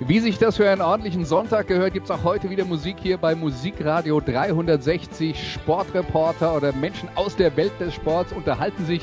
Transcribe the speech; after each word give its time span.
Wie 0.00 0.20
sich 0.20 0.36
das 0.36 0.58
für 0.58 0.68
einen 0.68 0.82
ordentlichen 0.82 1.24
Sonntag 1.24 1.68
gehört, 1.68 1.94
gibt 1.94 2.04
es 2.04 2.10
auch 2.10 2.22
heute 2.22 2.50
wieder 2.50 2.66
Musik 2.66 2.96
hier 3.00 3.16
bei 3.16 3.34
Musikradio 3.34 4.20
360. 4.20 5.54
Sportreporter 5.54 6.54
oder 6.54 6.74
Menschen 6.74 7.08
aus 7.14 7.34
der 7.34 7.56
Welt 7.56 7.72
des 7.80 7.94
Sports 7.94 8.30
unterhalten 8.30 8.84
sich 8.84 9.00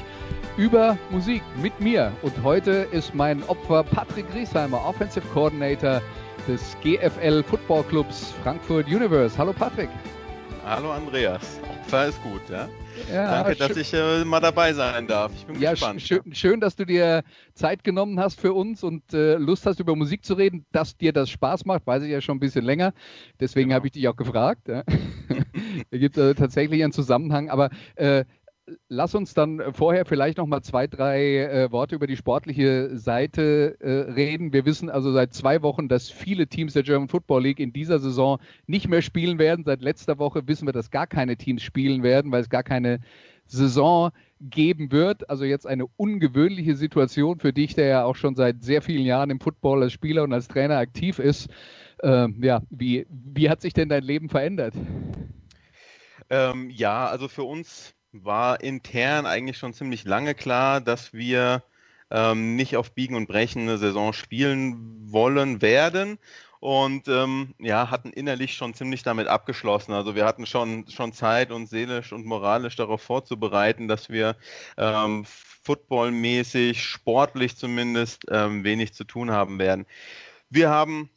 über 0.55 0.95
Musik 1.09 1.41
mit 1.63 1.79
mir. 1.79 2.11
Und 2.21 2.33
heute 2.43 2.87
ist 2.91 3.15
mein 3.15 3.41
Opfer 3.45 3.83
Patrick 3.83 4.31
Griesheimer, 4.31 4.85
Offensive 4.85 5.25
Coordinator 5.33 5.99
des 6.47 6.77
GFL 6.83 7.41
Football 7.41 7.83
Clubs 7.85 8.31
Frankfurt 8.43 8.85
Universe. 8.85 9.35
Hallo 9.35 9.51
Patrick. 9.51 9.89
Hallo 10.63 10.91
Andreas. 10.91 11.59
Opfer 11.67 12.09
ist 12.09 12.21
gut, 12.21 12.47
ja? 12.51 12.69
Ja, 13.11 13.43
Danke, 13.43 13.55
dass 13.55 13.77
ich 13.77 13.93
äh, 13.93 14.23
mal 14.23 14.39
dabei 14.39 14.73
sein 14.73 15.07
darf. 15.07 15.31
Ich 15.35 15.45
bin 15.45 15.59
ja, 15.59 15.71
gespannt. 15.71 16.01
Schön, 16.01 16.21
schön, 16.33 16.59
dass 16.59 16.75
du 16.75 16.85
dir 16.85 17.23
Zeit 17.53 17.83
genommen 17.83 18.19
hast 18.19 18.39
für 18.39 18.53
uns 18.53 18.83
und 18.83 19.13
äh, 19.13 19.35
Lust 19.35 19.65
hast, 19.65 19.79
über 19.79 19.95
Musik 19.95 20.23
zu 20.25 20.33
reden. 20.35 20.65
Dass 20.71 20.97
dir 20.97 21.13
das 21.13 21.29
Spaß 21.29 21.65
macht, 21.65 21.85
weiß 21.85 22.03
ich 22.03 22.11
ja 22.11 22.21
schon 22.21 22.37
ein 22.37 22.39
bisschen 22.39 22.65
länger. 22.65 22.93
Deswegen 23.39 23.69
Genau. 23.69 23.75
habe 23.75 23.87
ich 23.87 23.93
dich 23.93 24.07
auch 24.07 24.15
gefragt. 24.15 24.67
Ja. 24.67 24.83
da 25.91 25.97
gibt 25.97 26.17
es 26.17 26.31
äh, 26.31 26.35
tatsächlich 26.35 26.83
einen 26.83 26.93
Zusammenhang. 26.93 27.49
Aber 27.49 27.69
äh, 27.95 28.25
lass 28.87 29.15
uns 29.15 29.33
dann 29.33 29.61
vorher 29.73 30.05
vielleicht 30.05 30.37
noch 30.37 30.45
mal 30.45 30.61
zwei, 30.61 30.87
drei 30.87 31.37
äh, 31.39 31.71
Worte 31.71 31.95
über 31.95 32.07
die 32.07 32.15
sportliche 32.15 32.97
Seite 32.97 33.77
äh, 33.79 34.11
reden. 34.11 34.53
Wir 34.53 34.65
wissen 34.65 34.89
also 34.89 35.11
seit 35.11 35.33
zwei 35.33 35.61
Wochen, 35.61 35.87
dass 35.87 36.09
viele 36.09 36.47
Teams 36.47 36.73
der 36.73 36.83
German 36.83 37.09
Football 37.09 37.43
League 37.43 37.59
in 37.59 37.73
dieser 37.73 37.99
Saison 37.99 38.39
nicht 38.67 38.87
mehr 38.87 39.01
spielen 39.01 39.37
werden. 39.37 39.65
Seit 39.65 39.81
letzter 39.81 40.17
Woche 40.17 40.47
wissen 40.47 40.67
wir, 40.67 40.73
dass 40.73 40.91
gar 40.91 41.07
keine 41.07 41.35
Teams 41.35 41.61
spielen 41.61 42.03
werden, 42.03 42.31
weil 42.31 42.41
es 42.41 42.49
gar 42.49 42.63
keine 42.63 42.99
Saison 43.45 44.11
geben 44.39 44.91
wird. 44.91 45.29
Also 45.29 45.43
jetzt 45.43 45.67
eine 45.67 45.85
ungewöhnliche 45.97 46.75
Situation 46.75 47.39
für 47.39 47.53
dich, 47.53 47.75
der 47.75 47.87
ja 47.87 48.03
auch 48.05 48.15
schon 48.15 48.35
seit 48.35 48.63
sehr 48.63 48.81
vielen 48.81 49.05
Jahren 49.05 49.29
im 49.29 49.39
Football 49.39 49.83
als 49.83 49.93
Spieler 49.93 50.23
und 50.23 50.33
als 50.33 50.47
Trainer 50.47 50.77
aktiv 50.77 51.19
ist. 51.19 51.49
Ähm, 52.01 52.41
ja, 52.41 52.61
wie, 52.69 53.05
wie 53.09 53.49
hat 53.49 53.61
sich 53.61 53.73
denn 53.73 53.89
dein 53.89 54.03
Leben 54.03 54.29
verändert? 54.29 54.73
Ähm, 56.29 56.69
ja, 56.69 57.07
also 57.07 57.27
für 57.27 57.43
uns 57.43 57.93
war 58.13 58.61
intern 58.61 59.25
eigentlich 59.25 59.57
schon 59.57 59.73
ziemlich 59.73 60.05
lange 60.05 60.35
klar, 60.35 60.81
dass 60.81 61.13
wir 61.13 61.63
ähm, 62.11 62.55
nicht 62.55 62.77
auf 62.77 62.93
Biegen 62.93 63.15
und 63.15 63.27
Brechen 63.27 63.63
eine 63.63 63.77
Saison 63.77 64.13
spielen 64.13 65.11
wollen 65.11 65.61
werden. 65.61 66.19
Und 66.59 67.09
ähm, 67.09 67.55
ja, 67.59 67.89
hatten 67.89 68.13
innerlich 68.13 68.55
schon 68.55 68.73
ziemlich 68.73 69.03
damit 69.03 69.27
abgeschlossen. 69.27 69.91
Also 69.91 70.15
wir 70.15 70.25
hatten 70.25 70.45
schon, 70.45 70.87
schon 70.87 71.11
Zeit, 71.11 71.51
uns 71.51 71.71
seelisch 71.71 72.13
und 72.13 72.25
moralisch 72.25 72.77
darauf 72.77 73.01
vorzubereiten, 73.01 73.89
dass 73.89 74.09
wir 74.09 74.37
ähm, 74.77 75.25
footballmäßig, 75.25 76.81
sportlich 76.81 77.57
zumindest, 77.57 78.25
ähm, 78.29 78.63
wenig 78.63 78.93
zu 78.93 79.03
tun 79.03 79.31
haben 79.31 79.59
werden. 79.59 79.85
Wir 80.49 80.69
haben 80.69 81.09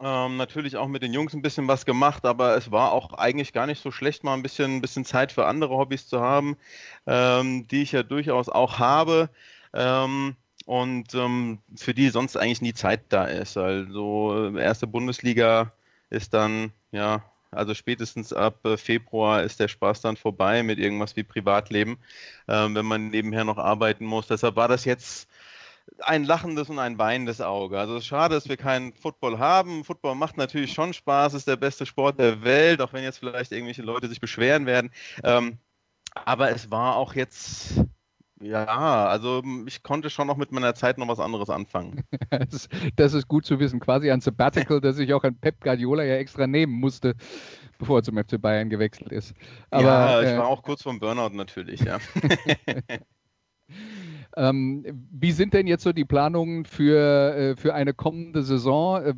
ähm, 0.00 0.36
natürlich 0.36 0.76
auch 0.76 0.88
mit 0.88 1.02
den 1.02 1.12
Jungs 1.12 1.34
ein 1.34 1.42
bisschen 1.42 1.68
was 1.68 1.86
gemacht, 1.86 2.24
aber 2.24 2.56
es 2.56 2.70
war 2.70 2.92
auch 2.92 3.12
eigentlich 3.14 3.52
gar 3.52 3.66
nicht 3.66 3.82
so 3.82 3.90
schlecht, 3.90 4.24
mal 4.24 4.34
ein 4.34 4.42
bisschen, 4.42 4.76
ein 4.76 4.80
bisschen 4.80 5.04
Zeit 5.04 5.32
für 5.32 5.46
andere 5.46 5.76
Hobbys 5.76 6.08
zu 6.08 6.20
haben, 6.20 6.56
ähm, 7.06 7.68
die 7.68 7.82
ich 7.82 7.92
ja 7.92 8.02
durchaus 8.02 8.48
auch 8.48 8.78
habe. 8.78 9.30
Ähm, 9.74 10.36
und 10.66 11.14
ähm, 11.14 11.58
für 11.76 11.94
die 11.94 12.08
sonst 12.10 12.36
eigentlich 12.36 12.62
nie 12.62 12.74
Zeit 12.74 13.02
da 13.08 13.24
ist. 13.24 13.56
Also 13.56 14.52
äh, 14.54 14.62
erste 14.62 14.86
Bundesliga 14.86 15.72
ist 16.10 16.34
dann, 16.34 16.72
ja, 16.92 17.24
also 17.50 17.74
spätestens 17.74 18.32
ab 18.32 18.64
äh, 18.64 18.76
Februar 18.76 19.42
ist 19.42 19.60
der 19.60 19.68
Spaß 19.68 20.00
dann 20.00 20.16
vorbei 20.16 20.62
mit 20.62 20.78
irgendwas 20.78 21.16
wie 21.16 21.22
Privatleben, 21.22 21.98
ähm, 22.48 22.74
wenn 22.74 22.86
man 22.86 23.08
nebenher 23.08 23.44
noch 23.44 23.58
arbeiten 23.58 24.06
muss. 24.06 24.26
Deshalb 24.28 24.56
war 24.56 24.68
das 24.68 24.84
jetzt 24.84 25.28
ein 26.00 26.24
lachendes 26.24 26.68
und 26.70 26.78
ein 26.78 26.98
weinendes 26.98 27.40
Auge. 27.40 27.78
Also 27.78 27.96
es 27.96 28.02
ist 28.02 28.08
schade, 28.08 28.34
dass 28.34 28.48
wir 28.48 28.56
keinen 28.56 28.92
Football 28.92 29.38
haben. 29.38 29.84
Football 29.84 30.14
macht 30.14 30.36
natürlich 30.36 30.72
schon 30.72 30.92
Spaß, 30.92 31.34
ist 31.34 31.48
der 31.48 31.56
beste 31.56 31.86
Sport 31.86 32.18
der 32.18 32.42
Welt, 32.42 32.80
auch 32.80 32.92
wenn 32.92 33.04
jetzt 33.04 33.18
vielleicht 33.18 33.52
irgendwelche 33.52 33.82
Leute 33.82 34.08
sich 34.08 34.20
beschweren 34.20 34.66
werden. 34.66 34.90
Ähm, 35.24 35.58
aber 36.14 36.50
es 36.50 36.70
war 36.70 36.96
auch 36.96 37.14
jetzt, 37.14 37.84
ja, 38.40 39.06
also 39.06 39.42
ich 39.66 39.82
konnte 39.82 40.10
schon 40.10 40.26
noch 40.26 40.36
mit 40.36 40.52
meiner 40.52 40.74
Zeit 40.74 40.98
noch 40.98 41.08
was 41.08 41.20
anderes 41.20 41.50
anfangen. 41.50 42.04
Das, 42.30 42.68
das 42.96 43.12
ist 43.12 43.28
gut 43.28 43.44
zu 43.44 43.60
wissen. 43.60 43.78
Quasi 43.78 44.10
ein 44.10 44.22
Sabbatical, 44.22 44.80
das 44.80 44.96
sich 44.96 45.12
auch 45.12 45.22
an 45.22 45.36
Pep 45.36 45.60
Guardiola 45.60 46.02
ja 46.02 46.16
extra 46.16 46.46
nehmen 46.46 46.72
musste, 46.72 47.14
bevor 47.78 47.98
er 47.98 48.02
zum 48.02 48.16
FC 48.16 48.40
Bayern 48.40 48.70
gewechselt 48.70 49.12
ist. 49.12 49.34
Aber, 49.70 49.84
ja, 49.84 50.22
ich 50.22 50.30
äh, 50.30 50.38
war 50.38 50.46
auch 50.46 50.62
kurz 50.62 50.82
vorm 50.82 50.98
Burnout 50.98 51.36
natürlich, 51.36 51.80
ja. 51.80 51.98
Ähm, 54.34 54.84
wie 55.10 55.32
sind 55.32 55.52
denn 55.52 55.66
jetzt 55.66 55.82
so 55.82 55.92
die 55.92 56.06
Planungen 56.06 56.64
für, 56.64 57.34
äh, 57.34 57.56
für 57.56 57.74
eine 57.74 57.92
kommende 57.92 58.42
Saison? 58.42 59.02
Äh, 59.02 59.14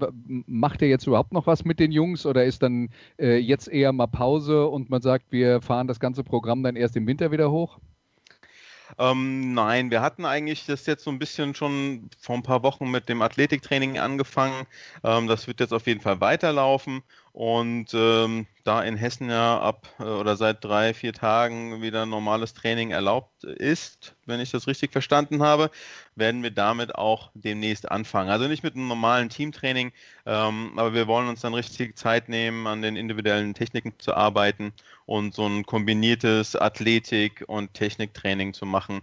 macht 0.46 0.82
ihr 0.82 0.88
jetzt 0.88 1.06
überhaupt 1.06 1.32
noch 1.32 1.46
was 1.46 1.64
mit 1.64 1.78
den 1.78 1.92
Jungs 1.92 2.26
oder 2.26 2.44
ist 2.44 2.62
dann 2.62 2.88
äh, 3.18 3.36
jetzt 3.36 3.68
eher 3.68 3.92
mal 3.92 4.08
Pause 4.08 4.66
und 4.66 4.90
man 4.90 5.02
sagt, 5.02 5.30
wir 5.30 5.60
fahren 5.60 5.86
das 5.86 6.00
ganze 6.00 6.24
Programm 6.24 6.62
dann 6.62 6.74
erst 6.74 6.96
im 6.96 7.06
Winter 7.06 7.30
wieder 7.30 7.50
hoch? 7.50 7.78
Ähm, 8.98 9.54
nein, 9.54 9.90
wir 9.90 10.02
hatten 10.02 10.24
eigentlich 10.24 10.66
das 10.66 10.86
jetzt 10.86 11.04
so 11.04 11.10
ein 11.10 11.18
bisschen 11.18 11.54
schon 11.54 12.10
vor 12.18 12.36
ein 12.36 12.42
paar 12.42 12.62
Wochen 12.62 12.90
mit 12.90 13.08
dem 13.08 13.22
Athletiktraining 13.22 13.98
angefangen. 13.98 14.66
Ähm, 15.02 15.26
das 15.26 15.46
wird 15.46 15.60
jetzt 15.60 15.72
auf 15.72 15.86
jeden 15.86 16.00
Fall 16.00 16.20
weiterlaufen. 16.20 17.02
Und 17.34 17.92
ähm, 17.94 18.46
da 18.62 18.84
in 18.84 18.96
Hessen 18.96 19.28
ja 19.28 19.58
ab 19.58 19.88
äh, 19.98 20.04
oder 20.04 20.36
seit 20.36 20.62
drei, 20.62 20.94
vier 20.94 21.12
Tagen 21.12 21.82
wieder 21.82 22.06
normales 22.06 22.54
Training 22.54 22.92
erlaubt 22.92 23.42
ist, 23.42 24.14
wenn 24.24 24.38
ich 24.38 24.52
das 24.52 24.68
richtig 24.68 24.92
verstanden 24.92 25.42
habe, 25.42 25.72
werden 26.14 26.44
wir 26.44 26.52
damit 26.52 26.94
auch 26.94 27.32
demnächst 27.34 27.90
anfangen. 27.90 28.30
Also 28.30 28.46
nicht 28.46 28.62
mit 28.62 28.76
einem 28.76 28.86
normalen 28.86 29.30
Teamtraining, 29.30 29.90
ähm, 30.26 30.74
aber 30.76 30.94
wir 30.94 31.08
wollen 31.08 31.26
uns 31.26 31.40
dann 31.40 31.54
richtig 31.54 31.98
Zeit 31.98 32.28
nehmen, 32.28 32.68
an 32.68 32.82
den 32.82 32.94
individuellen 32.94 33.52
Techniken 33.54 33.94
zu 33.98 34.14
arbeiten 34.14 34.72
und 35.04 35.34
so 35.34 35.44
ein 35.44 35.66
kombiniertes 35.66 36.54
Athletik- 36.54 37.42
und 37.48 37.74
Techniktraining 37.74 38.54
zu 38.54 38.64
machen. 38.64 39.02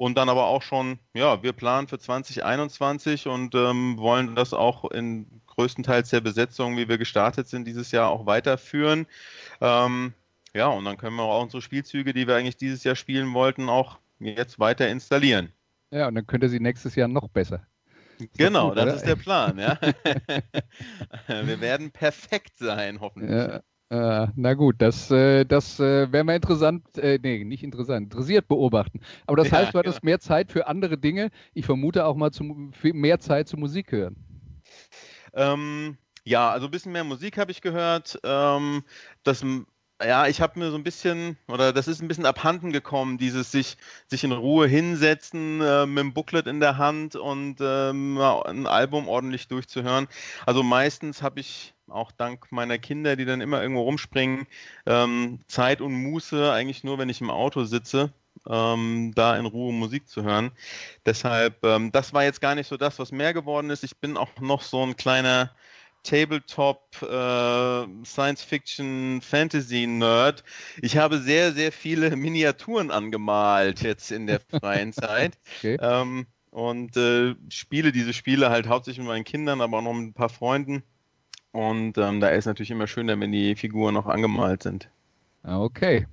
Und 0.00 0.16
dann 0.16 0.30
aber 0.30 0.46
auch 0.46 0.62
schon, 0.62 0.98
ja, 1.12 1.42
wir 1.42 1.52
planen 1.52 1.86
für 1.86 1.98
2021 1.98 3.26
und 3.26 3.54
ähm, 3.54 3.98
wollen 3.98 4.34
das 4.34 4.54
auch 4.54 4.90
in 4.90 5.42
größtenteils 5.46 6.08
der 6.08 6.22
Besetzung, 6.22 6.78
wie 6.78 6.88
wir 6.88 6.96
gestartet 6.96 7.48
sind, 7.48 7.66
dieses 7.66 7.92
Jahr 7.92 8.08
auch 8.08 8.24
weiterführen. 8.24 9.06
Ähm, 9.60 10.14
ja, 10.54 10.68
und 10.68 10.86
dann 10.86 10.96
können 10.96 11.16
wir 11.16 11.24
auch 11.24 11.42
unsere 11.42 11.60
Spielzüge, 11.60 12.14
die 12.14 12.26
wir 12.26 12.34
eigentlich 12.34 12.56
dieses 12.56 12.82
Jahr 12.82 12.96
spielen 12.96 13.34
wollten, 13.34 13.68
auch 13.68 13.98
jetzt 14.20 14.58
weiter 14.58 14.88
installieren. 14.88 15.52
Ja, 15.90 16.08
und 16.08 16.14
dann 16.14 16.26
könnt 16.26 16.44
ihr 16.44 16.48
sie 16.48 16.60
nächstes 16.60 16.94
Jahr 16.94 17.08
noch 17.08 17.28
besser. 17.28 17.66
Genau, 18.38 18.70
gut, 18.70 18.78
das 18.78 18.96
ist 18.96 19.06
der 19.06 19.16
Plan, 19.16 19.58
ja. 19.58 19.78
wir 21.26 21.60
werden 21.60 21.90
perfekt 21.90 22.56
sein, 22.56 23.00
hoffentlich. 23.00 23.32
Ja, 23.32 23.60
äh, 23.90 24.28
na 24.36 24.54
gut, 24.54 24.76
das, 24.80 25.10
äh, 25.10 25.44
das 25.44 25.80
äh, 25.80 26.12
werden 26.12 26.26
wir 26.28 26.36
interessant, 26.36 26.96
äh, 26.98 27.18
nee, 27.22 27.44
nicht 27.44 27.62
interessant, 27.64 28.04
interessiert 28.12 28.48
beobachten. 28.48 29.00
Aber 29.26 29.36
das 29.36 29.52
Ja, 29.52 29.52
heißt, 29.52 29.74
du 29.74 29.78
hattest 29.78 30.02
genau. 30.02 30.04
mehr 30.04 30.20
Zeit 30.20 30.52
für 30.52 30.66
andere 30.68 30.96
Dinge. 30.98 31.30
Ich 31.54 31.66
vermute 31.66 32.04
auch 32.06 32.16
mal 32.16 32.30
zum, 32.32 32.72
mehr 32.82 33.20
Zeit 33.20 33.48
zur 33.48 33.58
Musik 33.58 33.92
hören. 33.92 34.16
Ähm, 35.34 35.98
ja, 36.24 36.50
also 36.50 36.66
ein 36.66 36.70
bisschen 36.70 36.92
mehr 36.92 37.04
Musik 37.04 37.38
habe 37.38 37.50
ich 37.52 37.60
gehört. 37.60 38.18
Ähm, 38.24 38.84
das, 39.22 39.44
ja, 40.02 40.26
ich 40.26 40.40
habe 40.40 40.58
mir 40.58 40.70
so 40.70 40.76
ein 40.76 40.84
bisschen, 40.84 41.36
oder 41.48 41.72
das 41.72 41.88
ist 41.88 42.00
ein 42.00 42.08
bisschen 42.08 42.26
abhanden 42.26 42.72
gekommen, 42.72 43.18
dieses 43.18 43.50
sich, 43.52 43.76
sich 44.06 44.24
in 44.24 44.32
Ruhe 44.32 44.66
hinsetzen, 44.66 45.60
äh, 45.60 45.86
mit 45.86 45.98
dem 45.98 46.14
Booklet 46.14 46.46
in 46.46 46.60
der 46.60 46.78
Hand 46.78 47.16
und 47.16 47.56
ähm, 47.60 48.18
ein 48.18 48.66
Album 48.66 49.08
ordentlich 49.08 49.48
durchzuhören. 49.48 50.08
Also 50.46 50.62
meistens 50.62 51.22
habe 51.22 51.40
ich 51.40 51.74
auch 51.88 52.12
dank 52.12 52.50
meiner 52.52 52.78
Kinder, 52.78 53.16
die 53.16 53.24
dann 53.24 53.40
immer 53.40 53.60
irgendwo 53.60 53.82
rumspringen, 53.82 54.46
ähm, 54.86 55.40
Zeit 55.48 55.80
und 55.80 55.92
Muße 55.92 56.52
eigentlich 56.52 56.84
nur, 56.84 56.98
wenn 56.98 57.08
ich 57.08 57.20
im 57.20 57.30
Auto 57.30 57.64
sitze. 57.64 58.12
Ähm, 58.48 59.12
da 59.14 59.36
in 59.36 59.44
Ruhe 59.44 59.72
Musik 59.72 60.08
zu 60.08 60.22
hören. 60.22 60.52
Deshalb, 61.04 61.62
ähm, 61.62 61.92
das 61.92 62.14
war 62.14 62.24
jetzt 62.24 62.40
gar 62.40 62.54
nicht 62.54 62.68
so 62.68 62.78
das, 62.78 62.98
was 62.98 63.12
mehr 63.12 63.34
geworden 63.34 63.68
ist. 63.68 63.84
Ich 63.84 63.98
bin 63.98 64.16
auch 64.16 64.30
noch 64.40 64.62
so 64.62 64.82
ein 64.82 64.96
kleiner 64.96 65.50
Tabletop 66.02 66.80
äh, 67.02 68.04
Science 68.04 68.42
Fiction 68.42 69.20
Fantasy 69.22 69.86
Nerd. 69.86 70.44
Ich 70.80 70.96
habe 70.96 71.18
sehr, 71.18 71.52
sehr 71.52 71.72
viele 71.72 72.16
Miniaturen 72.16 72.90
angemalt 72.90 73.82
jetzt 73.82 74.10
in 74.10 74.26
der 74.26 74.40
freien 74.40 74.92
Zeit. 74.94 75.38
Okay. 75.58 75.76
Ähm, 75.80 76.26
und 76.50 76.96
äh, 76.96 77.34
spiele 77.48 77.92
diese 77.92 78.12
Spiele 78.12 78.50
halt 78.50 78.68
hauptsächlich 78.68 78.98
mit 79.00 79.08
meinen 79.08 79.24
Kindern, 79.24 79.60
aber 79.60 79.78
auch 79.78 79.82
noch 79.82 79.92
mit 79.94 80.08
ein 80.08 80.14
paar 80.14 80.28
Freunden. 80.28 80.82
Und 81.52 81.98
ähm, 81.98 82.20
da 82.20 82.28
ist 82.28 82.46
natürlich 82.46 82.70
immer 82.70 82.86
schöner, 82.86 83.18
wenn 83.18 83.32
die 83.32 83.54
Figuren 83.56 83.94
noch 83.94 84.06
angemalt 84.06 84.62
sind. 84.62 84.88
Ah, 85.42 85.60
Okay. 85.60 86.06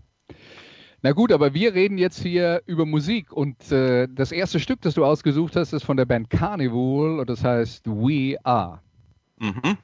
Na 1.04 1.12
gut, 1.12 1.32
aber 1.32 1.54
wir 1.54 1.76
reden 1.76 2.00
jetzt 2.00 2.22
hier 2.24 2.64
über 2.66 2.86
Musik 2.88 3.32
und 3.32 3.72
äh, 3.72 4.08
das 4.12 4.32
erste 4.32 4.60
Stück, 4.60 4.82
das 4.82 4.96
du 4.96 5.06
ausgesucht 5.06 5.56
hast, 5.56 5.72
ist 5.72 5.84
von 5.84 5.96
der 5.96 6.06
Band 6.06 6.32
Carnival 6.32 7.20
und 7.20 7.30
das 7.30 7.44
heißt 7.44 7.86
We 7.86 8.36
Are. 8.44 8.82
Mhm. 9.40 9.78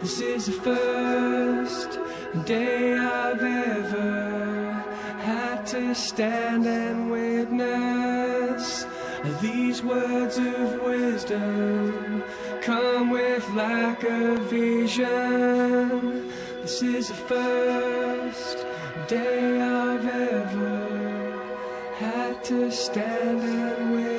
This 0.00 0.20
is 0.20 0.46
the 0.46 0.52
first 0.52 1.98
day 2.44 2.96
I've 2.96 3.42
ever 3.42 4.84
had 5.18 5.66
to 5.66 5.94
stand 5.94 6.66
and 6.66 7.10
witness 7.10 8.86
these 9.40 9.82
words 9.82 10.38
of 10.38 10.82
wisdom 10.82 12.22
come 12.62 13.10
with 13.10 13.48
lack 13.54 14.02
of 14.04 14.38
vision. 14.50 16.30
This 16.62 16.82
is 16.82 17.08
the 17.08 17.14
first 17.14 18.66
day 19.08 19.60
I've 19.60 20.06
ever 20.06 21.38
had 21.96 22.44
to 22.44 22.70
stand 22.70 23.40
and 23.40 23.92
witness. 23.92 24.15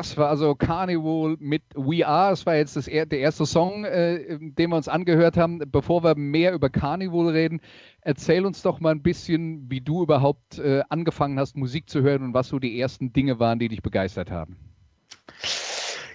Das 0.00 0.16
war 0.16 0.30
also 0.30 0.54
Carnival 0.54 1.36
mit 1.40 1.62
We 1.74 2.06
Are. 2.06 2.30
Das 2.30 2.46
war 2.46 2.56
jetzt 2.56 2.74
das, 2.74 2.86
der 2.86 3.12
erste 3.12 3.44
Song, 3.44 3.84
äh, 3.84 4.38
den 4.40 4.70
wir 4.70 4.76
uns 4.76 4.88
angehört 4.88 5.36
haben. 5.36 5.60
Bevor 5.70 6.02
wir 6.02 6.14
mehr 6.14 6.54
über 6.54 6.70
Carnival 6.70 7.28
reden, 7.28 7.60
erzähl 8.00 8.46
uns 8.46 8.62
doch 8.62 8.80
mal 8.80 8.92
ein 8.92 9.02
bisschen, 9.02 9.70
wie 9.70 9.82
du 9.82 10.02
überhaupt 10.02 10.58
äh, 10.58 10.82
angefangen 10.88 11.38
hast, 11.38 11.54
Musik 11.54 11.90
zu 11.90 12.00
hören 12.00 12.22
und 12.22 12.32
was 12.32 12.48
so 12.48 12.58
die 12.58 12.80
ersten 12.80 13.12
Dinge 13.12 13.38
waren, 13.40 13.58
die 13.58 13.68
dich 13.68 13.82
begeistert 13.82 14.30
haben. 14.30 14.56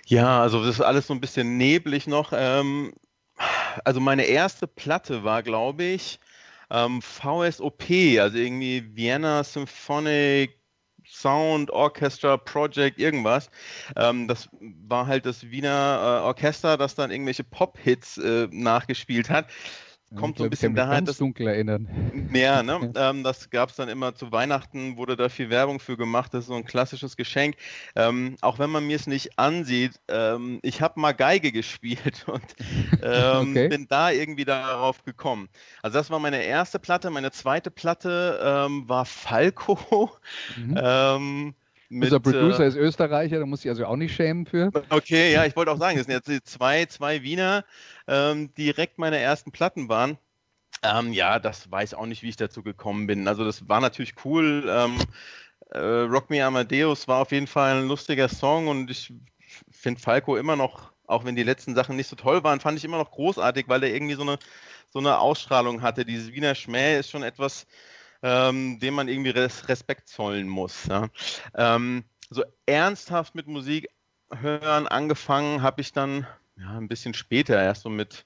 Ja, 0.07 0.41
also 0.41 0.65
das 0.65 0.77
ist 0.77 0.81
alles 0.81 1.05
so 1.05 1.13
ein 1.13 1.21
bisschen 1.21 1.57
neblig 1.57 2.07
noch. 2.07 2.33
Ähm, 2.35 2.91
also 3.83 3.99
meine 3.99 4.23
erste 4.23 4.65
Platte 4.65 5.23
war, 5.23 5.43
glaube 5.43 5.83
ich, 5.83 6.19
ähm, 6.71 7.03
VSOP, 7.03 7.83
also 8.19 8.35
irgendwie 8.35 8.95
Vienna 8.95 9.43
Symphonic 9.43 10.57
Sound 11.07 11.71
Orchestra 11.71 12.37
Project 12.37 12.99
irgendwas. 12.99 13.49
Ähm, 13.95 14.27
das 14.27 14.49
war 14.59 15.07
halt 15.07 15.25
das 15.25 15.49
Wiener 15.49 16.21
äh, 16.21 16.25
Orchester, 16.25 16.77
das 16.77 16.95
dann 16.95 17.11
irgendwelche 17.11 17.43
Pop-Hits 17.43 18.17
äh, 18.17 18.47
nachgespielt 18.51 19.29
hat 19.29 19.47
kommt 20.15 20.37
so 20.37 20.43
ein 20.43 20.49
bisschen 20.49 20.75
daher. 20.75 21.01
Ganz 21.01 21.17
dunkel 21.17 21.47
erinnern. 21.47 21.87
Ja, 22.33 22.63
ne? 22.63 22.91
ähm, 22.95 23.23
das 23.23 23.49
gab 23.49 23.69
es 23.69 23.75
dann 23.75 23.87
immer 23.87 24.13
zu 24.13 24.31
Weihnachten, 24.31 24.97
wurde 24.97 25.15
da 25.15 25.29
viel 25.29 25.49
Werbung 25.49 25.79
für 25.79 25.95
gemacht. 25.95 26.33
Das 26.33 26.41
ist 26.41 26.47
so 26.47 26.55
ein 26.55 26.65
klassisches 26.65 27.15
Geschenk. 27.15 27.55
Ähm, 27.95 28.35
auch 28.41 28.59
wenn 28.59 28.69
man 28.69 28.85
mir 28.85 28.95
es 28.95 29.07
nicht 29.07 29.39
ansieht, 29.39 29.99
ähm, 30.09 30.59
ich 30.61 30.81
habe 30.81 30.99
mal 30.99 31.13
Geige 31.13 31.51
gespielt 31.53 32.25
und 32.27 32.43
ähm, 33.01 33.51
okay. 33.51 33.67
bin 33.69 33.87
da 33.87 34.11
irgendwie 34.11 34.45
darauf 34.45 35.03
gekommen. 35.03 35.49
Also 35.81 35.97
das 35.97 36.09
war 36.09 36.19
meine 36.19 36.43
erste 36.43 36.79
Platte. 36.79 37.09
Meine 37.09 37.31
zweite 37.31 37.71
Platte 37.71 38.39
ähm, 38.43 38.87
war 38.89 39.05
Falco. 39.05 40.11
Mhm. 40.57 41.53
Mit, 41.95 42.11
Unser 42.11 42.19
Producer 42.19 42.65
äh, 42.65 42.67
ist 42.67 42.75
Österreicher, 42.75 43.39
da 43.39 43.45
muss 43.45 43.63
ich 43.63 43.69
also 43.69 43.85
auch 43.85 43.95
nicht 43.95 44.13
schämen 44.13 44.45
für. 44.45 44.69
Okay, 44.89 45.31
ja, 45.31 45.45
ich 45.45 45.55
wollte 45.55 45.71
auch 45.71 45.77
sagen, 45.77 45.97
das 45.97 46.07
sind 46.07 46.25
jetzt 46.25 46.49
zwei, 46.49 46.85
zwei 46.87 47.23
Wiener, 47.23 47.63
ähm, 48.05 48.53
direkt 48.55 48.97
meine 48.97 49.17
ersten 49.17 49.53
Platten 49.53 49.87
waren. 49.87 50.17
Ähm, 50.83 51.13
ja, 51.13 51.39
das 51.39 51.71
weiß 51.71 51.93
auch 51.93 52.05
nicht, 52.05 52.21
wie 52.21 52.27
ich 52.27 52.35
dazu 52.35 52.63
gekommen 52.63 53.07
bin. 53.07 53.29
Also 53.29 53.45
das 53.45 53.69
war 53.69 53.79
natürlich 53.79 54.13
cool. 54.25 54.65
Ähm, 54.67 54.97
äh, 55.69 55.79
Rock 55.79 56.29
Me 56.29 56.43
Amadeus 56.43 57.07
war 57.07 57.21
auf 57.21 57.31
jeden 57.31 57.47
Fall 57.47 57.77
ein 57.77 57.87
lustiger 57.87 58.27
Song 58.27 58.67
und 58.67 58.91
ich 58.91 59.13
finde 59.71 60.01
Falco 60.01 60.35
immer 60.35 60.57
noch, 60.57 60.91
auch 61.07 61.23
wenn 61.23 61.37
die 61.37 61.43
letzten 61.43 61.75
Sachen 61.75 61.95
nicht 61.95 62.09
so 62.09 62.17
toll 62.17 62.43
waren, 62.43 62.59
fand 62.59 62.77
ich 62.77 62.83
immer 62.83 62.97
noch 62.97 63.11
großartig, 63.11 63.69
weil 63.69 63.81
er 63.83 63.93
irgendwie 63.93 64.15
so 64.15 64.23
eine, 64.23 64.37
so 64.89 64.99
eine 64.99 65.17
Ausstrahlung 65.19 65.81
hatte. 65.81 66.03
Dieses 66.03 66.33
Wiener 66.33 66.55
Schmäh 66.55 66.99
ist 66.99 67.09
schon 67.09 67.23
etwas, 67.23 67.65
ähm, 68.25 68.79
dem 68.79 68.95
man 68.95 69.07
irgendwie 69.07 69.29
Res 69.29 69.69
Respekt 69.69 70.09
zollen 70.09 70.47
muss. 70.47 70.87
Ja. 70.87 71.09
Ähm, 71.53 72.03
so 72.31 72.43
ernsthaft 72.65 73.35
mit 73.35 73.45
Musik 73.45 73.87
hören 74.31 74.87
angefangen 74.87 75.61
habe 75.61 75.81
ich 75.81 75.93
dann 75.93 76.25
ja, 76.57 76.75
ein 76.75 76.87
bisschen 76.87 77.13
später, 77.13 77.61
erst 77.61 77.83
so 77.83 77.89
mit 77.89 78.25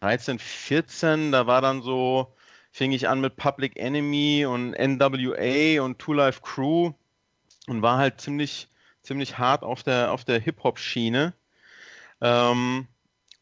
13, 0.00 0.40
14, 0.40 1.30
da 1.30 1.46
war 1.46 1.62
dann 1.62 1.82
so, 1.82 2.34
fing 2.72 2.90
ich 2.90 3.08
an 3.08 3.20
mit 3.20 3.36
Public 3.36 3.76
Enemy 3.76 4.46
und 4.46 4.72
NWA 4.72 5.80
und 5.80 6.00
Two 6.00 6.14
Life 6.14 6.40
Crew 6.42 6.90
und 7.68 7.82
war 7.82 7.98
halt 7.98 8.20
ziemlich, 8.20 8.68
ziemlich 9.02 9.38
hart 9.38 9.62
auf 9.62 9.84
der, 9.84 10.10
auf 10.10 10.24
der 10.24 10.40
Hip-Hop-Schiene. 10.40 11.34
Ähm, 12.20 12.88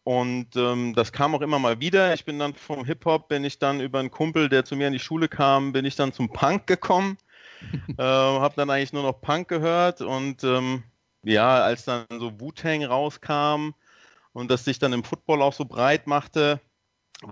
und 0.04 0.56
ähm, 0.56 0.94
das 0.94 1.12
kam 1.12 1.34
auch 1.34 1.42
immer 1.42 1.58
mal 1.58 1.80
wieder. 1.80 2.12
Ich 2.14 2.24
bin 2.24 2.38
dann 2.38 2.54
vom 2.54 2.84
Hip-Hop, 2.84 3.28
bin 3.28 3.44
ich 3.44 3.58
dann 3.58 3.80
über 3.80 4.00
einen 4.00 4.10
Kumpel, 4.10 4.48
der 4.48 4.64
zu 4.64 4.74
mir 4.74 4.88
in 4.88 4.92
die 4.92 4.98
Schule 4.98 5.28
kam, 5.28 5.72
bin 5.72 5.84
ich 5.84 5.94
dann 5.94 6.12
zum 6.12 6.32
Punk 6.32 6.66
gekommen. 6.66 7.18
äh, 7.98 8.02
habe 8.02 8.54
dann 8.56 8.70
eigentlich 8.70 8.92
nur 8.92 9.04
noch 9.04 9.20
Punk 9.20 9.48
gehört 9.48 10.00
und 10.00 10.42
ähm, 10.42 10.82
ja, 11.22 11.62
als 11.62 11.84
dann 11.84 12.06
so 12.10 12.40
Wu-Tang 12.40 12.84
rauskam 12.84 13.74
und 14.32 14.50
das 14.50 14.64
sich 14.64 14.80
dann 14.80 14.92
im 14.92 15.04
Football 15.04 15.40
auch 15.42 15.52
so 15.52 15.64
breit 15.64 16.08
machte, 16.08 16.60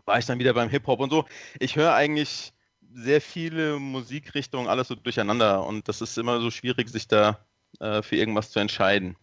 war 0.04 0.18
ich 0.18 0.26
dann 0.26 0.38
wieder 0.38 0.54
beim 0.54 0.68
Hip-Hop 0.68 1.00
und 1.00 1.10
so. 1.10 1.24
Ich 1.58 1.74
höre 1.74 1.94
eigentlich 1.94 2.52
sehr 2.92 3.20
viele 3.20 3.80
Musikrichtungen, 3.80 4.68
alles 4.68 4.88
so 4.88 4.94
durcheinander 4.94 5.66
und 5.66 5.88
das 5.88 6.00
ist 6.00 6.18
immer 6.18 6.40
so 6.40 6.52
schwierig, 6.52 6.88
sich 6.88 7.08
da 7.08 7.44
äh, 7.80 8.02
für 8.02 8.16
irgendwas 8.16 8.50
zu 8.50 8.60
entscheiden. 8.60 9.16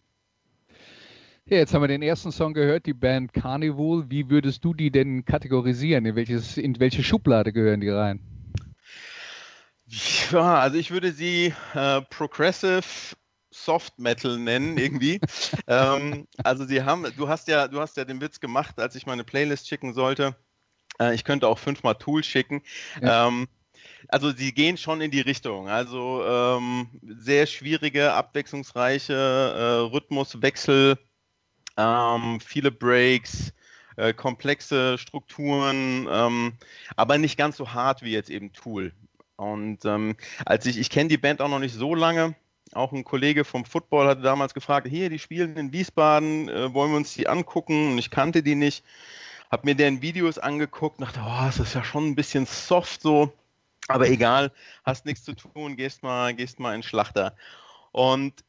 Ja, 1.50 1.56
jetzt 1.56 1.72
haben 1.72 1.80
wir 1.80 1.88
den 1.88 2.02
ersten 2.02 2.30
Song 2.30 2.52
gehört, 2.52 2.84
die 2.84 2.92
Band 2.92 3.32
Carnival. 3.32 4.04
Wie 4.10 4.28
würdest 4.28 4.62
du 4.66 4.74
die 4.74 4.90
denn 4.90 5.24
kategorisieren? 5.24 6.04
In, 6.04 6.14
welches, 6.14 6.58
in 6.58 6.78
welche 6.78 7.02
Schublade 7.02 7.54
gehören 7.54 7.80
die 7.80 7.88
rein? 7.88 8.20
Ja, 9.86 10.58
also 10.58 10.76
ich 10.76 10.90
würde 10.90 11.10
sie 11.10 11.54
äh, 11.72 12.02
Progressive 12.10 12.82
Soft 13.50 13.98
Metal 13.98 14.36
nennen 14.38 14.76
irgendwie. 14.76 15.20
ähm, 15.66 16.28
also 16.44 16.66
sie 16.66 16.82
haben, 16.82 17.06
du 17.16 17.28
hast 17.28 17.48
ja, 17.48 17.66
du 17.66 17.80
hast 17.80 17.96
ja 17.96 18.04
den 18.04 18.20
Witz 18.20 18.40
gemacht, 18.40 18.78
als 18.78 18.94
ich 18.94 19.06
meine 19.06 19.24
Playlist 19.24 19.68
schicken 19.68 19.94
sollte. 19.94 20.36
Äh, 21.00 21.14
ich 21.14 21.24
könnte 21.24 21.48
auch 21.48 21.58
fünfmal 21.58 21.94
Tools 21.94 22.26
schicken. 22.26 22.60
Ja. 23.00 23.26
Ähm, 23.26 23.48
also 24.08 24.32
sie 24.32 24.52
gehen 24.52 24.76
schon 24.76 25.00
in 25.00 25.10
die 25.10 25.22
Richtung. 25.22 25.70
Also 25.70 26.22
ähm, 26.26 26.88
sehr 27.02 27.46
schwierige, 27.46 28.12
abwechslungsreiche 28.12 29.14
äh, 29.14 29.94
Rhythmuswechsel 29.94 30.98
ähm, 31.78 32.40
viele 32.40 32.70
Breaks, 32.70 33.52
äh, 33.96 34.12
komplexe 34.12 34.98
Strukturen, 34.98 36.06
ähm, 36.10 36.52
aber 36.96 37.16
nicht 37.16 37.38
ganz 37.38 37.56
so 37.56 37.72
hart 37.72 38.02
wie 38.02 38.12
jetzt 38.12 38.28
eben 38.28 38.52
Tool. 38.52 38.92
Und 39.36 39.84
ähm, 39.84 40.16
als 40.44 40.66
ich, 40.66 40.78
ich 40.78 40.90
kenne 40.90 41.08
die 41.08 41.16
Band 41.16 41.40
auch 41.40 41.48
noch 41.48 41.60
nicht 41.60 41.74
so 41.74 41.94
lange, 41.94 42.34
auch 42.72 42.92
ein 42.92 43.04
Kollege 43.04 43.44
vom 43.44 43.64
Football 43.64 44.08
hatte 44.08 44.20
damals 44.20 44.52
gefragt, 44.52 44.88
hier, 44.88 45.08
die 45.08 45.18
spielen 45.18 45.56
in 45.56 45.72
Wiesbaden, 45.72 46.48
äh, 46.48 46.74
wollen 46.74 46.90
wir 46.90 46.96
uns 46.98 47.14
die 47.14 47.28
angucken? 47.28 47.92
Und 47.92 47.98
ich 47.98 48.10
kannte 48.10 48.42
die 48.42 48.56
nicht, 48.56 48.84
habe 49.50 49.66
mir 49.66 49.74
deren 49.74 50.02
Videos 50.02 50.38
angeguckt, 50.38 51.00
dachte, 51.00 51.20
oh, 51.24 51.46
das 51.46 51.60
ist 51.60 51.74
ja 51.74 51.84
schon 51.84 52.08
ein 52.08 52.14
bisschen 52.14 52.46
soft 52.46 53.00
so, 53.00 53.32
aber 53.86 54.08
egal, 54.08 54.52
hast 54.84 55.06
nichts 55.06 55.24
zu 55.24 55.34
tun, 55.34 55.76
gehst 55.76 56.02
mal, 56.02 56.34
gehst 56.34 56.60
mal 56.60 56.74
in 56.74 56.82
Schlachter. 56.82 57.34
Und 57.92 58.44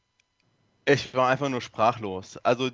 ich 0.84 1.14
war 1.14 1.28
einfach 1.28 1.48
nur 1.48 1.62
sprachlos. 1.62 2.36
Also 2.38 2.70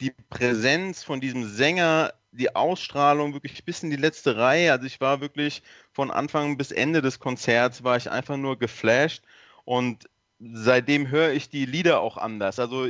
die 0.00 0.12
Präsenz 0.30 1.02
von 1.02 1.20
diesem 1.20 1.48
Sänger, 1.48 2.12
die 2.32 2.54
Ausstrahlung 2.54 3.32
wirklich 3.32 3.64
bis 3.64 3.82
in 3.82 3.90
die 3.90 3.96
letzte 3.96 4.36
Reihe. 4.36 4.72
Also 4.72 4.86
ich 4.86 5.00
war 5.00 5.20
wirklich 5.20 5.62
von 5.92 6.10
Anfang 6.10 6.56
bis 6.56 6.70
Ende 6.70 7.02
des 7.02 7.18
Konzerts 7.18 7.82
war 7.82 7.96
ich 7.96 8.10
einfach 8.10 8.36
nur 8.36 8.58
geflasht 8.58 9.22
und 9.64 10.08
seitdem 10.38 11.08
höre 11.08 11.32
ich 11.32 11.48
die 11.48 11.64
Lieder 11.64 12.00
auch 12.00 12.16
anders. 12.16 12.58
Also 12.58 12.88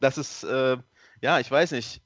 das 0.00 0.18
ist, 0.18 0.42
äh, 0.42 0.76
ja, 1.20 1.38
ich 1.38 1.50
weiß 1.50 1.72
nicht, 1.72 2.02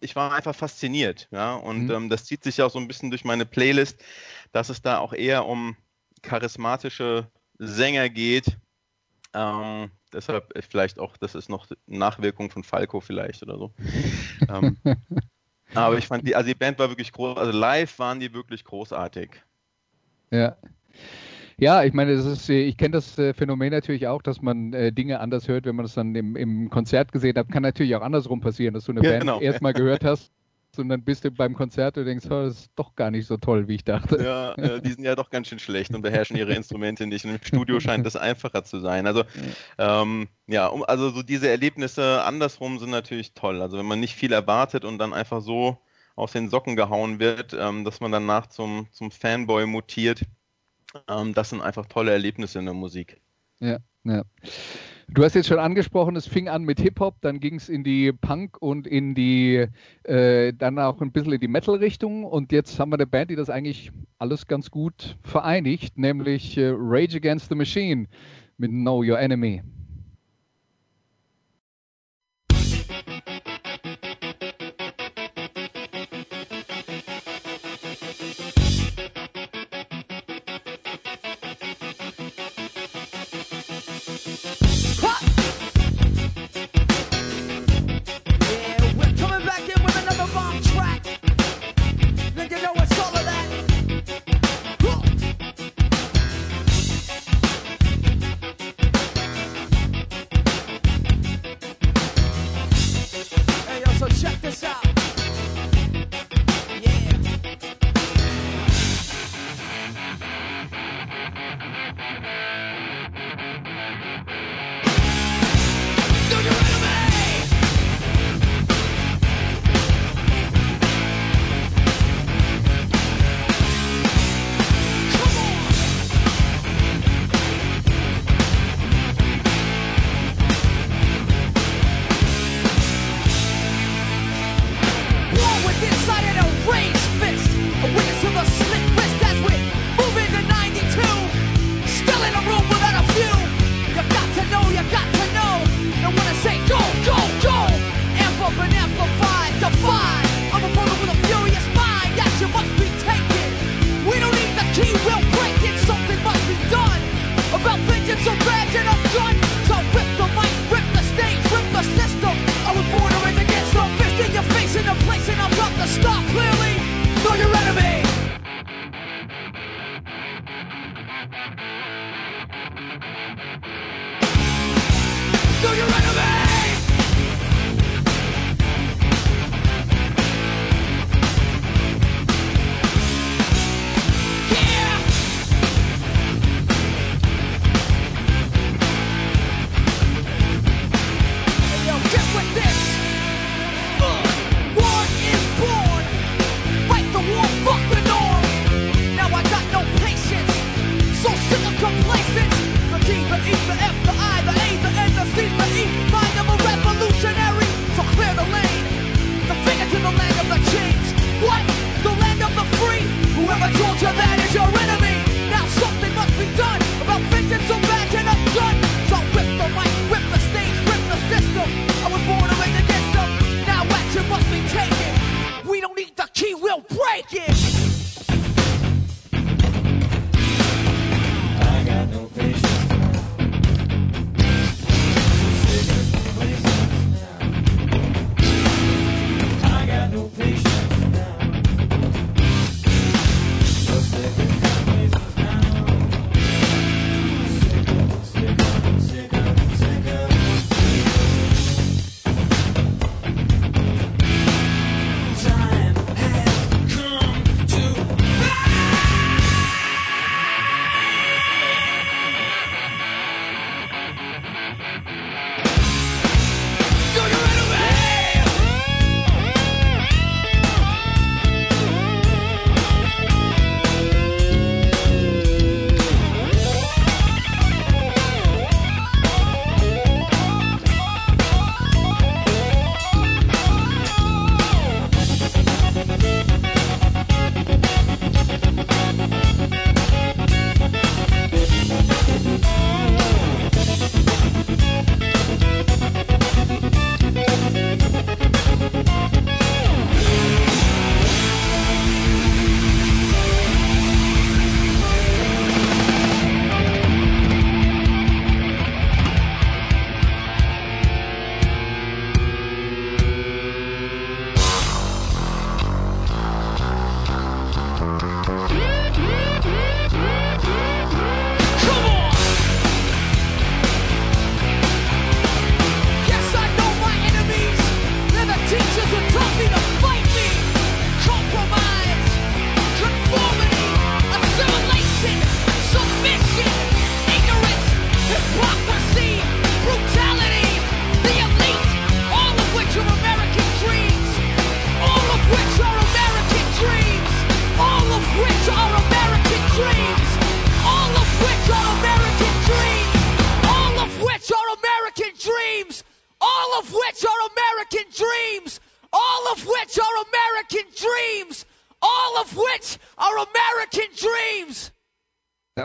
ich 0.00 0.16
war 0.16 0.32
einfach 0.32 0.54
fasziniert, 0.54 1.28
ja, 1.30 1.54
und 1.54 1.86
mhm. 1.86 1.90
ähm, 1.90 2.08
das 2.08 2.24
zieht 2.24 2.44
sich 2.44 2.58
ja 2.58 2.66
auch 2.66 2.70
so 2.70 2.78
ein 2.78 2.86
bisschen 2.86 3.10
durch 3.10 3.24
meine 3.24 3.46
Playlist, 3.46 4.00
dass 4.52 4.68
es 4.68 4.80
da 4.80 4.98
auch 4.98 5.12
eher 5.12 5.46
um 5.46 5.76
charismatische 6.22 7.28
Sänger 7.58 8.08
geht, 8.08 8.58
ähm, 9.34 9.90
deshalb 10.12 10.52
vielleicht 10.68 10.98
auch, 10.98 11.16
das 11.16 11.34
ist 11.34 11.48
noch 11.48 11.66
Nachwirkung 11.86 12.50
von 12.50 12.64
Falco 12.64 13.00
vielleicht 13.00 13.42
oder 13.42 13.58
so. 13.58 13.72
ähm, 14.48 14.76
aber 15.74 15.98
ich 15.98 16.06
fand 16.06 16.26
die, 16.26 16.34
also 16.34 16.48
die 16.48 16.54
Band 16.54 16.78
war 16.78 16.88
wirklich 16.88 17.12
groß, 17.12 17.36
also 17.36 17.56
live 17.56 17.98
waren 17.98 18.20
die 18.20 18.32
wirklich 18.32 18.64
großartig. 18.64 19.30
Ja. 20.30 20.56
Ja, 21.60 21.82
ich 21.82 21.92
meine, 21.92 22.14
das 22.14 22.24
ist, 22.24 22.48
ich 22.48 22.76
kenne 22.76 22.92
das 22.92 23.18
äh, 23.18 23.34
Phänomen 23.34 23.72
natürlich 23.72 24.06
auch, 24.06 24.22
dass 24.22 24.40
man 24.40 24.72
äh, 24.72 24.92
Dinge 24.92 25.18
anders 25.18 25.48
hört, 25.48 25.66
wenn 25.66 25.74
man 25.74 25.86
es 25.86 25.94
dann 25.94 26.14
im, 26.14 26.36
im, 26.36 26.70
Konzert 26.70 27.10
gesehen 27.10 27.36
hat. 27.36 27.50
Kann 27.50 27.64
natürlich 27.64 27.96
auch 27.96 28.02
andersrum 28.02 28.40
passieren, 28.40 28.74
dass 28.74 28.84
du 28.84 28.92
eine 28.92 29.02
ja, 29.02 29.10
Band 29.10 29.22
genau. 29.22 29.40
erstmal 29.40 29.72
gehört 29.72 30.04
hast 30.04 30.32
und 30.76 30.88
dann 30.88 31.02
bist 31.02 31.24
du 31.24 31.30
beim 31.30 31.54
Konzert 31.54 31.96
und 31.96 32.04
denkst, 32.04 32.26
oh, 32.26 32.44
das 32.44 32.60
ist 32.60 32.70
doch 32.76 32.94
gar 32.94 33.10
nicht 33.10 33.26
so 33.26 33.36
toll, 33.36 33.68
wie 33.68 33.76
ich 33.76 33.84
dachte. 33.84 34.22
Ja, 34.22 34.52
äh, 34.54 34.80
die 34.80 34.92
sind 34.92 35.04
ja 35.04 35.16
doch 35.16 35.30
ganz 35.30 35.48
schön 35.48 35.58
schlecht 35.58 35.94
und 35.94 36.02
beherrschen 36.02 36.36
ihre 36.36 36.54
Instrumente 36.54 37.06
nicht. 37.06 37.24
Und 37.24 37.32
im 37.32 37.42
Studio 37.42 37.80
scheint 37.80 38.04
das 38.04 38.16
einfacher 38.16 38.64
zu 38.64 38.80
sein. 38.80 39.06
Also, 39.06 39.24
ähm, 39.78 40.28
ja, 40.46 40.66
um, 40.66 40.84
also 40.84 41.10
so 41.10 41.22
diese 41.22 41.48
Erlebnisse 41.48 42.22
andersrum 42.22 42.78
sind 42.78 42.90
natürlich 42.90 43.34
toll. 43.34 43.62
Also 43.62 43.78
wenn 43.78 43.86
man 43.86 44.00
nicht 44.00 44.14
viel 44.14 44.32
erwartet 44.32 44.84
und 44.84 44.98
dann 44.98 45.12
einfach 45.12 45.40
so 45.40 45.78
aus 46.14 46.32
den 46.32 46.50
Socken 46.50 46.76
gehauen 46.76 47.20
wird, 47.20 47.56
ähm, 47.58 47.84
dass 47.84 48.00
man 48.00 48.12
danach 48.12 48.48
zum, 48.48 48.88
zum 48.90 49.10
Fanboy 49.10 49.66
mutiert, 49.66 50.22
ähm, 51.08 51.34
das 51.34 51.50
sind 51.50 51.60
einfach 51.60 51.86
tolle 51.86 52.12
Erlebnisse 52.12 52.58
in 52.58 52.64
der 52.64 52.74
Musik. 52.74 53.20
Ja, 53.60 53.78
ja. 54.04 54.22
Du 55.10 55.24
hast 55.24 55.34
jetzt 55.34 55.48
schon 55.48 55.58
angesprochen, 55.58 56.16
es 56.16 56.26
fing 56.28 56.48
an 56.48 56.64
mit 56.64 56.80
Hip-Hop, 56.80 57.16
dann 57.22 57.40
ging 57.40 57.54
es 57.54 57.70
in 57.70 57.82
die 57.82 58.12
Punk 58.12 58.60
und 58.60 58.86
in 58.86 59.14
die, 59.14 59.66
äh, 60.02 60.52
dann 60.52 60.78
auch 60.78 61.00
ein 61.00 61.12
bisschen 61.12 61.32
in 61.32 61.40
die 61.40 61.48
Metal-Richtung 61.48 62.24
und 62.24 62.52
jetzt 62.52 62.78
haben 62.78 62.90
wir 62.90 62.96
eine 62.96 63.06
Band, 63.06 63.30
die 63.30 63.36
das 63.36 63.48
eigentlich 63.48 63.90
alles 64.18 64.46
ganz 64.46 64.70
gut 64.70 65.16
vereinigt, 65.22 65.96
nämlich 65.96 66.58
äh, 66.58 66.72
Rage 66.74 67.16
Against 67.16 67.48
the 67.48 67.54
Machine 67.54 68.06
mit 68.58 68.70
Know 68.70 68.98
Your 68.98 69.18
Enemy. 69.18 69.62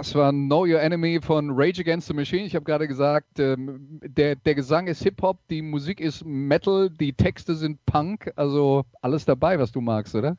Das 0.03 0.15
war 0.15 0.33
Know 0.33 0.65
Your 0.65 0.81
Enemy 0.81 1.21
von 1.21 1.49
Rage 1.53 1.79
Against 1.79 2.09
the 2.09 2.13
Machine. 2.13 2.43
Ich 2.43 2.55
habe 2.55 2.65
gerade 2.65 2.89
gesagt, 2.89 3.39
ähm, 3.39 4.01
der, 4.03 4.35
der 4.35 4.53
Gesang 4.53 4.87
ist 4.87 5.01
Hip-Hop, 5.01 5.39
die 5.49 5.61
Musik 5.61 6.01
ist 6.01 6.25
Metal, 6.25 6.89
die 6.89 7.13
Texte 7.13 7.55
sind 7.55 7.79
Punk, 7.85 8.29
also 8.35 8.83
alles 8.99 9.23
dabei, 9.23 9.59
was 9.59 9.71
du 9.71 9.79
magst, 9.79 10.13
oder? 10.13 10.35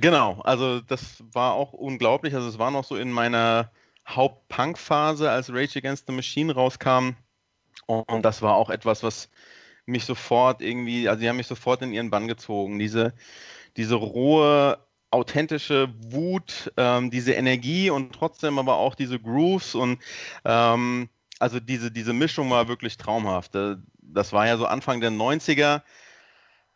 Genau, 0.00 0.40
also 0.42 0.80
das 0.80 1.24
war 1.32 1.54
auch 1.54 1.72
unglaublich. 1.72 2.36
Also 2.36 2.46
es 2.46 2.60
war 2.60 2.70
noch 2.70 2.84
so 2.84 2.94
in 2.94 3.10
meiner 3.10 3.72
Haupt-Punk-Phase, 4.06 5.28
als 5.28 5.52
Rage 5.52 5.76
Against 5.80 6.06
the 6.06 6.12
Machine 6.12 6.54
rauskam. 6.54 7.16
Und 7.86 8.24
das 8.24 8.42
war 8.42 8.54
auch 8.54 8.70
etwas, 8.70 9.02
was 9.02 9.28
mich 9.86 10.04
sofort 10.04 10.62
irgendwie, 10.62 11.08
also 11.08 11.20
die 11.20 11.28
haben 11.28 11.38
mich 11.38 11.48
sofort 11.48 11.82
in 11.82 11.92
ihren 11.92 12.10
Bann 12.10 12.28
gezogen. 12.28 12.78
Diese, 12.78 13.12
diese 13.76 13.96
rohe, 13.96 14.78
authentische 15.14 15.94
Wut, 16.10 16.72
ähm, 16.76 17.10
diese 17.10 17.32
Energie 17.32 17.88
und 17.88 18.12
trotzdem 18.12 18.58
aber 18.58 18.76
auch 18.76 18.94
diese 18.94 19.18
Grooves 19.18 19.74
und 19.74 19.98
ähm, 20.44 21.08
also 21.38 21.60
diese, 21.60 21.90
diese 21.90 22.12
Mischung 22.12 22.50
war 22.50 22.68
wirklich 22.68 22.96
traumhaft. 22.96 23.54
Äh, 23.54 23.76
das 24.02 24.32
war 24.32 24.46
ja 24.46 24.56
so 24.56 24.66
Anfang 24.66 25.00
der 25.00 25.10
90er. 25.10 25.82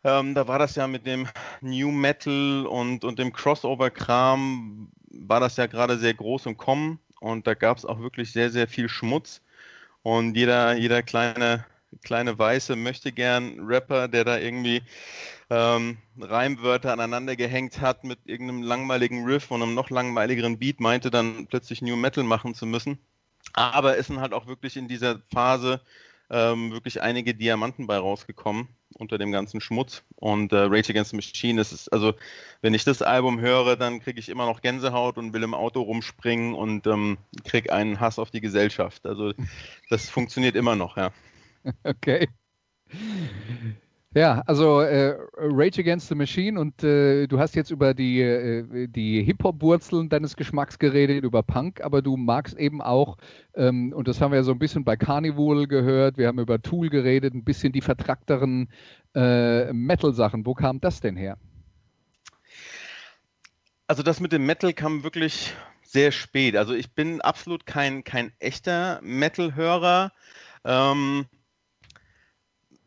Ähm, 0.03 0.33
da 0.33 0.47
war 0.47 0.57
das 0.57 0.75
ja 0.75 0.87
mit 0.87 1.05
dem 1.05 1.27
New 1.61 1.91
Metal 1.91 2.65
und, 2.65 3.03
und 3.03 3.19
dem 3.19 3.33
Crossover-Kram, 3.33 4.89
war 5.11 5.39
das 5.41 5.57
ja 5.57 5.65
gerade 5.67 5.97
sehr 5.97 6.13
groß 6.13 6.45
im 6.45 6.55
Kommen 6.55 6.99
und 7.19 7.45
da 7.45 7.53
gab 7.53 7.77
es 7.77 7.85
auch 7.85 7.99
wirklich 7.99 8.31
sehr, 8.31 8.49
sehr 8.49 8.67
viel 8.67 8.87
Schmutz. 8.87 9.41
Und 10.01 10.35
jeder, 10.35 10.75
jeder 10.75 11.03
kleine, 11.03 11.65
kleine 12.03 12.39
weiße 12.39 12.77
möchte 12.77 13.11
gern 13.11 13.59
Rapper, 13.59 14.07
der 14.07 14.23
da 14.23 14.37
irgendwie 14.37 14.81
ähm, 15.49 15.97
Reimwörter 16.19 16.93
aneinander 16.93 17.35
gehängt 17.35 17.81
hat 17.81 18.03
mit 18.03 18.19
irgendeinem 18.25 18.63
langweiligen 18.63 19.25
Riff 19.25 19.51
und 19.51 19.63
einem 19.63 19.73
noch 19.73 19.89
langweiligeren 19.89 20.59
Beat, 20.59 20.79
meinte 20.79 21.09
dann 21.09 21.47
plötzlich 21.47 21.81
New 21.81 21.95
Metal 21.95 22.23
machen 22.23 22.53
zu 22.53 22.65
müssen. 22.65 22.99
Aber 23.53 23.97
es 23.97 24.07
sind 24.07 24.19
halt 24.19 24.33
auch 24.33 24.47
wirklich 24.47 24.77
in 24.77 24.87
dieser 24.87 25.21
Phase 25.33 25.81
ähm, 26.29 26.71
wirklich 26.71 27.01
einige 27.01 27.33
Diamanten 27.33 27.87
bei 27.87 27.97
rausgekommen 27.97 28.67
unter 28.95 29.17
dem 29.17 29.31
ganzen 29.31 29.61
Schmutz. 29.61 30.03
Und 30.15 30.51
äh, 30.51 30.57
Rage 30.57 30.91
Against 30.91 31.11
the 31.11 31.15
Machine, 31.15 31.57
das 31.57 31.71
ist, 31.71 31.91
also, 31.91 32.13
wenn 32.61 32.73
ich 32.73 32.83
das 32.83 33.01
Album 33.01 33.39
höre, 33.39 33.75
dann 33.75 33.99
kriege 33.99 34.19
ich 34.19 34.29
immer 34.29 34.45
noch 34.45 34.61
Gänsehaut 34.61 35.17
und 35.17 35.33
will 35.33 35.43
im 35.43 35.53
Auto 35.53 35.81
rumspringen 35.81 36.53
und 36.53 36.85
ähm, 36.87 37.17
kriege 37.43 37.73
einen 37.73 37.99
Hass 37.99 38.19
auf 38.19 38.31
die 38.31 38.41
Gesellschaft. 38.41 39.05
Also, 39.05 39.33
das 39.89 40.09
funktioniert 40.09 40.55
immer 40.55 40.75
noch, 40.75 40.97
ja. 40.97 41.11
Okay. 41.83 42.29
Ja, 44.15 44.41
also 44.47 44.81
äh, 44.81 45.15
Rage 45.37 45.81
Against 45.81 46.07
the 46.07 46.15
Machine 46.15 46.59
und 46.59 46.83
äh, 46.83 47.27
du 47.27 47.37
hast 47.37 47.55
jetzt 47.55 47.69
über 47.69 47.93
die, 47.93 48.21
äh, 48.21 48.87
die 48.87 49.21
Hip-Hop-Wurzeln 49.21 50.09
deines 50.09 50.35
Geschmacks 50.35 50.79
geredet, 50.79 51.23
über 51.23 51.43
Punk, 51.43 51.81
aber 51.81 52.01
du 52.01 52.17
magst 52.17 52.57
eben 52.57 52.81
auch, 52.81 53.17
ähm, 53.53 53.93
und 53.93 54.07
das 54.07 54.19
haben 54.19 54.31
wir 54.31 54.37
ja 54.37 54.43
so 54.43 54.51
ein 54.51 54.57
bisschen 54.57 54.83
bei 54.83 54.97
Carnival 54.97 55.67
gehört, 55.67 56.17
wir 56.17 56.27
haben 56.27 56.39
über 56.39 56.59
Tool 56.59 56.89
geredet, 56.89 57.35
ein 57.35 57.43
bisschen 57.43 57.71
die 57.71 57.81
vertrackteren 57.81 58.69
äh, 59.13 59.71
Metal-Sachen. 59.73 60.43
Wo 60.43 60.55
kam 60.55 60.81
das 60.81 61.01
denn 61.01 61.15
her? 61.15 61.37
Also 63.85 64.01
das 64.01 64.19
mit 64.19 64.31
dem 64.31 64.43
Metal 64.43 64.73
kam 64.73 65.03
wirklich 65.03 65.53
sehr 65.83 66.11
spät. 66.11 66.55
Also 66.55 66.73
ich 66.73 66.95
bin 66.95 67.21
absolut 67.21 67.67
kein, 67.67 68.03
kein 68.03 68.31
echter 68.39 68.99
Metal-Hörer. 69.03 70.11
Ähm, 70.65 71.27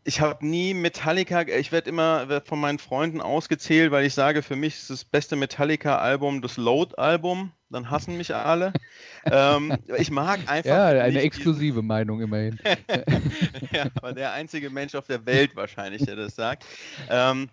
ich 0.05 0.21
habe 0.21 0.47
nie 0.47 0.75
Metallica, 0.75 1.43
ich 1.43 1.71
werde 1.71 1.89
immer 1.89 2.41
von 2.43 2.61
meinen 2.61 2.79
Freunden 2.79 3.21
ausgezählt, 3.21 3.93
weil 3.93 4.05
ich 4.05 4.15
sage, 4.15 4.43
für 4.43 4.57
mich 4.57 4.75
ist 4.75 4.91
das 4.91 5.05
beste 5.05 5.37
Metallica-Album 5.37 6.43
das 6.43 6.57
Load-Album. 6.57 7.53
Dann 7.71 7.91
hassen 7.91 8.17
mich 8.17 8.35
alle. 8.35 8.73
ähm, 9.25 9.77
ich 9.97 10.11
mag 10.11 10.41
einfach. 10.47 10.71
Ja, 10.71 10.89
eine 10.89 11.23
exklusive 11.23 11.77
diesen... 11.77 11.87
Meinung 11.87 12.21
immerhin. 12.21 12.59
ja, 13.73 13.87
aber 13.95 14.13
der 14.13 14.33
einzige 14.33 14.69
Mensch 14.71 14.95
auf 14.95 15.07
der 15.07 15.25
Welt 15.25 15.57
wahrscheinlich, 15.57 16.05
der 16.05 16.17
das 16.17 16.35
sagt. 16.35 16.67
Ähm, 17.09 17.49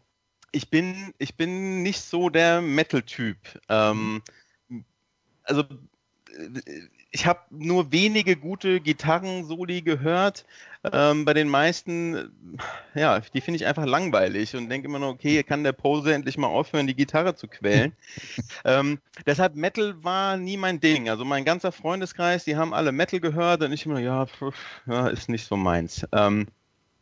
ich, 0.51 0.69
bin, 0.69 1.13
ich 1.19 1.37
bin 1.37 1.83
nicht 1.83 2.01
so 2.01 2.29
der 2.29 2.61
Metal-Typ. 2.61 3.37
Ähm, 3.69 4.21
also 5.43 5.63
ich 7.11 7.25
habe 7.25 7.39
nur 7.49 7.91
wenige 7.91 8.35
gute 8.35 8.79
Gitarren-Soli 8.79 9.81
gehört. 9.81 10.45
Ähm, 10.83 11.25
bei 11.25 11.33
den 11.33 11.49
meisten, 11.49 12.31
ja, 12.95 13.19
die 13.19 13.41
finde 13.41 13.57
ich 13.57 13.65
einfach 13.65 13.85
langweilig 13.85 14.55
und 14.55 14.69
denke 14.69 14.87
immer 14.87 14.99
nur, 14.99 15.09
okay, 15.09 15.43
kann 15.43 15.63
der 15.63 15.73
Pose 15.73 16.13
endlich 16.13 16.37
mal 16.37 16.47
aufhören, 16.47 16.87
die 16.87 16.95
Gitarre 16.95 17.35
zu 17.35 17.47
quälen. 17.49 17.93
ähm, 18.65 18.99
deshalb 19.25 19.55
Metal 19.55 20.01
war 20.03 20.37
nie 20.37 20.55
mein 20.55 20.79
Ding. 20.79 21.09
Also 21.09 21.25
mein 21.25 21.43
ganzer 21.43 21.73
Freundeskreis, 21.73 22.45
die 22.45 22.55
haben 22.55 22.73
alle 22.73 22.93
Metal 22.93 23.19
gehört 23.19 23.61
und 23.61 23.73
ich 23.73 23.85
immer, 23.85 23.99
ja, 23.99 24.25
pf, 24.25 24.53
ja 24.87 25.07
ist 25.09 25.27
nicht 25.27 25.45
so 25.45 25.57
meins. 25.57 26.07
Ähm, 26.13 26.47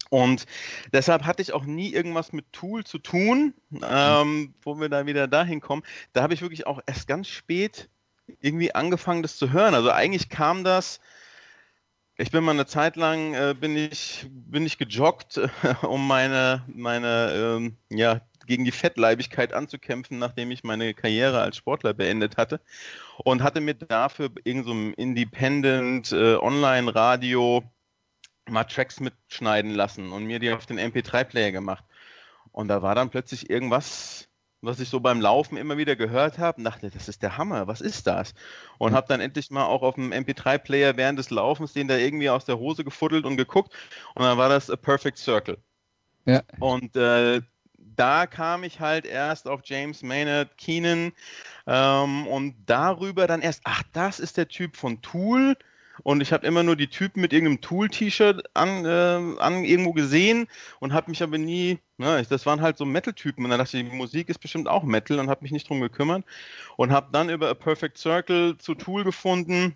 und 0.10 0.46
deshalb 0.94 1.26
hatte 1.26 1.42
ich 1.42 1.54
auch 1.54 1.66
nie 1.66 1.94
irgendwas 1.94 2.34
mit 2.34 2.52
Tool 2.54 2.84
zu 2.84 2.98
tun, 2.98 3.54
ähm, 3.88 4.54
wo 4.62 4.80
wir 4.80 4.90
da 4.90 5.06
wieder 5.06 5.28
dahin 5.28 5.62
kommen. 5.62 5.84
Da 6.14 6.24
habe 6.24 6.34
ich 6.34 6.42
wirklich 6.42 6.66
auch 6.66 6.80
erst 6.86 7.08
ganz 7.08 7.28
spät 7.28 7.90
irgendwie 8.42 8.74
angefangen, 8.74 9.22
das 9.22 9.38
zu 9.38 9.52
hören. 9.52 9.74
Also 9.74 9.92
eigentlich 9.92 10.30
kam 10.30 10.64
das, 10.64 11.00
ich 12.18 12.32
bin 12.32 12.44
mal 12.44 12.52
eine 12.52 12.66
Zeit 12.66 12.96
lang, 12.96 13.34
äh, 13.36 13.56
bin, 13.60 13.76
ich, 13.76 14.28
bin 14.30 14.66
ich 14.66 14.78
gejoggt, 14.78 15.38
äh, 15.38 15.50
um 15.86 16.08
meine, 16.08 16.64
meine 16.68 17.32
ähm, 17.34 17.78
ja, 17.90 18.22
gegen 18.48 18.66
die 18.66 18.72
Fettleibigkeit 18.72 19.54
anzukämpfen, 19.54 20.18
nachdem 20.18 20.52
ich 20.52 20.64
meine 20.64 20.94
Karriere 20.94 21.42
als 21.42 21.58
Sportler 21.58 21.94
beendet 21.94 22.38
hatte. 22.38 22.60
Und 23.24 23.44
hatte 23.44 23.62
mir 23.62 23.76
dafür 23.76 24.32
irgendein 24.44 24.94
so 24.94 25.02
Independent 25.02 26.12
äh, 26.12 26.36
Online-Radio 26.36 27.64
mal 28.50 28.64
Tracks 28.64 29.00
mitschneiden 29.00 29.72
lassen 29.72 30.12
und 30.12 30.24
mir 30.24 30.40
die 30.40 30.52
auf 30.52 30.66
den 30.66 30.80
MP3-Player 30.80 31.52
gemacht. 31.52 31.84
Und 32.52 32.70
da 32.70 32.82
war 32.82 32.96
dann 32.96 33.10
plötzlich 33.10 33.50
irgendwas 33.50 34.30
was 34.62 34.80
ich 34.80 34.90
so 34.90 35.00
beim 35.00 35.22
Laufen 35.22 35.58
immer 35.58 35.78
wieder 35.78 35.96
gehört 35.96 36.40
habe 36.40 36.58
und 36.58 36.64
dachte, 36.64 36.90
das 36.90 37.08
ist 37.08 37.22
der 37.22 37.38
Hammer, 37.38 37.68
was 37.68 37.82
ist 37.82 38.08
das? 38.08 38.34
Und 38.78 38.94
habe 38.94 39.08
dann 39.08 39.22
endlich 39.22 39.52
mal 39.52 39.66
auch 39.66 39.84
auf 39.84 39.96
dem 39.96 40.12
MP3-Player 40.12 40.98
während 40.98 41.20
des 41.20 41.30
Laufens 41.30 41.74
den 41.74 41.88
da 41.88 41.98
irgendwie 41.98 42.30
aus 42.30 42.46
der 42.46 42.58
Hose 42.58 42.84
gefuddelt 42.84 43.26
und 43.26 43.38
geguckt 43.38 43.74
und 44.16 44.24
dann 44.24 44.38
war 44.38 44.50
das 44.50 44.70
A 44.70 44.76
Perfect 44.76 45.18
Circle. 45.18 45.58
Ja. 46.26 46.42
Und 46.60 46.96
äh, 46.96 47.42
da 47.78 48.28
kam 48.28 48.64
ich 48.64 48.80
halt 48.80 49.06
erst 49.06 49.48
auf 49.48 49.62
James 49.64 50.04
Maynard 50.04 50.58
Keenan 50.58 51.14
ähm, 51.66 52.28
und 52.28 52.56
darüber 52.66 53.28
dann 53.28 53.42
erst, 53.42 53.62
ach, 53.64 53.84
das 53.94 54.20
ist 54.20 54.38
der 54.38 54.48
Typ 54.48 54.76
von 54.76 55.02
Tool 55.02 55.56
und 56.04 56.22
ich 56.22 56.34
habe 56.34 56.46
immer 56.46 56.64
nur 56.64 56.76
die 56.76 56.88
Typen 56.88 57.22
mit 57.22 57.34
irgendeinem 57.34 57.62
Tool-T-Shirt 57.62 58.44
an, 58.54 58.86
äh, 58.86 59.40
an 59.40 59.64
irgendwo 59.64 59.94
gesehen 59.94 60.48
und 60.80 60.94
habe 60.94 61.10
mich 61.10 61.24
aber 61.24 61.38
nie, 61.38 61.80
ne, 61.98 62.26
das 62.30 62.46
waren 62.46 62.62
halt 62.62 62.78
so 62.78 62.86
Metal-Typen 62.86 63.44
und 63.44 63.52
dann 63.52 63.60
dachte 63.60 63.78
ich, 63.78 63.90
die 63.90 63.96
Musik 63.96 64.30
ist 64.30 64.40
bestimmt 64.40 64.68
auch 64.68 64.84
Metal 64.84 65.20
und 65.20 65.30
habe 65.30 65.44
mich 65.44 65.52
nicht 65.52 65.70
drum 65.70 65.82
gekümmert 65.82 66.26
und 66.76 66.92
habe 66.92 67.10
dann 67.12 67.30
über 67.30 67.50
A 67.50 67.54
Perfect 67.54 67.98
Circle 67.98 68.58
zu 68.58 68.76
Tool 68.76 69.04
gefunden 69.04 69.76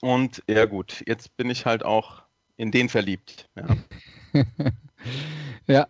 und 0.00 0.42
ja 0.48 0.66
gut, 0.66 1.02
jetzt 1.06 1.36
bin 1.36 1.50
ich 1.50 1.66
halt 1.66 1.84
auch 1.84 2.22
in 2.56 2.70
den 2.70 2.88
verliebt. 2.88 3.48
Ja. 3.56 3.76
ja. 5.66 5.86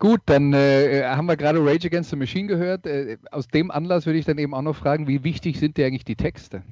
Gut, 0.00 0.20
dann 0.26 0.52
äh, 0.52 1.04
haben 1.04 1.26
wir 1.26 1.36
gerade 1.36 1.64
Rage 1.64 1.86
Against 1.86 2.10
the 2.10 2.16
Machine 2.16 2.48
gehört. 2.48 2.84
Äh, 2.86 3.18
aus 3.30 3.46
dem 3.46 3.70
Anlass 3.70 4.06
würde 4.06 4.18
ich 4.18 4.24
dann 4.24 4.38
eben 4.38 4.54
auch 4.54 4.62
noch 4.62 4.74
fragen, 4.74 5.06
wie 5.06 5.22
wichtig 5.22 5.60
sind 5.60 5.76
dir 5.76 5.86
eigentlich 5.86 6.04
die 6.04 6.16
Texte? 6.16 6.64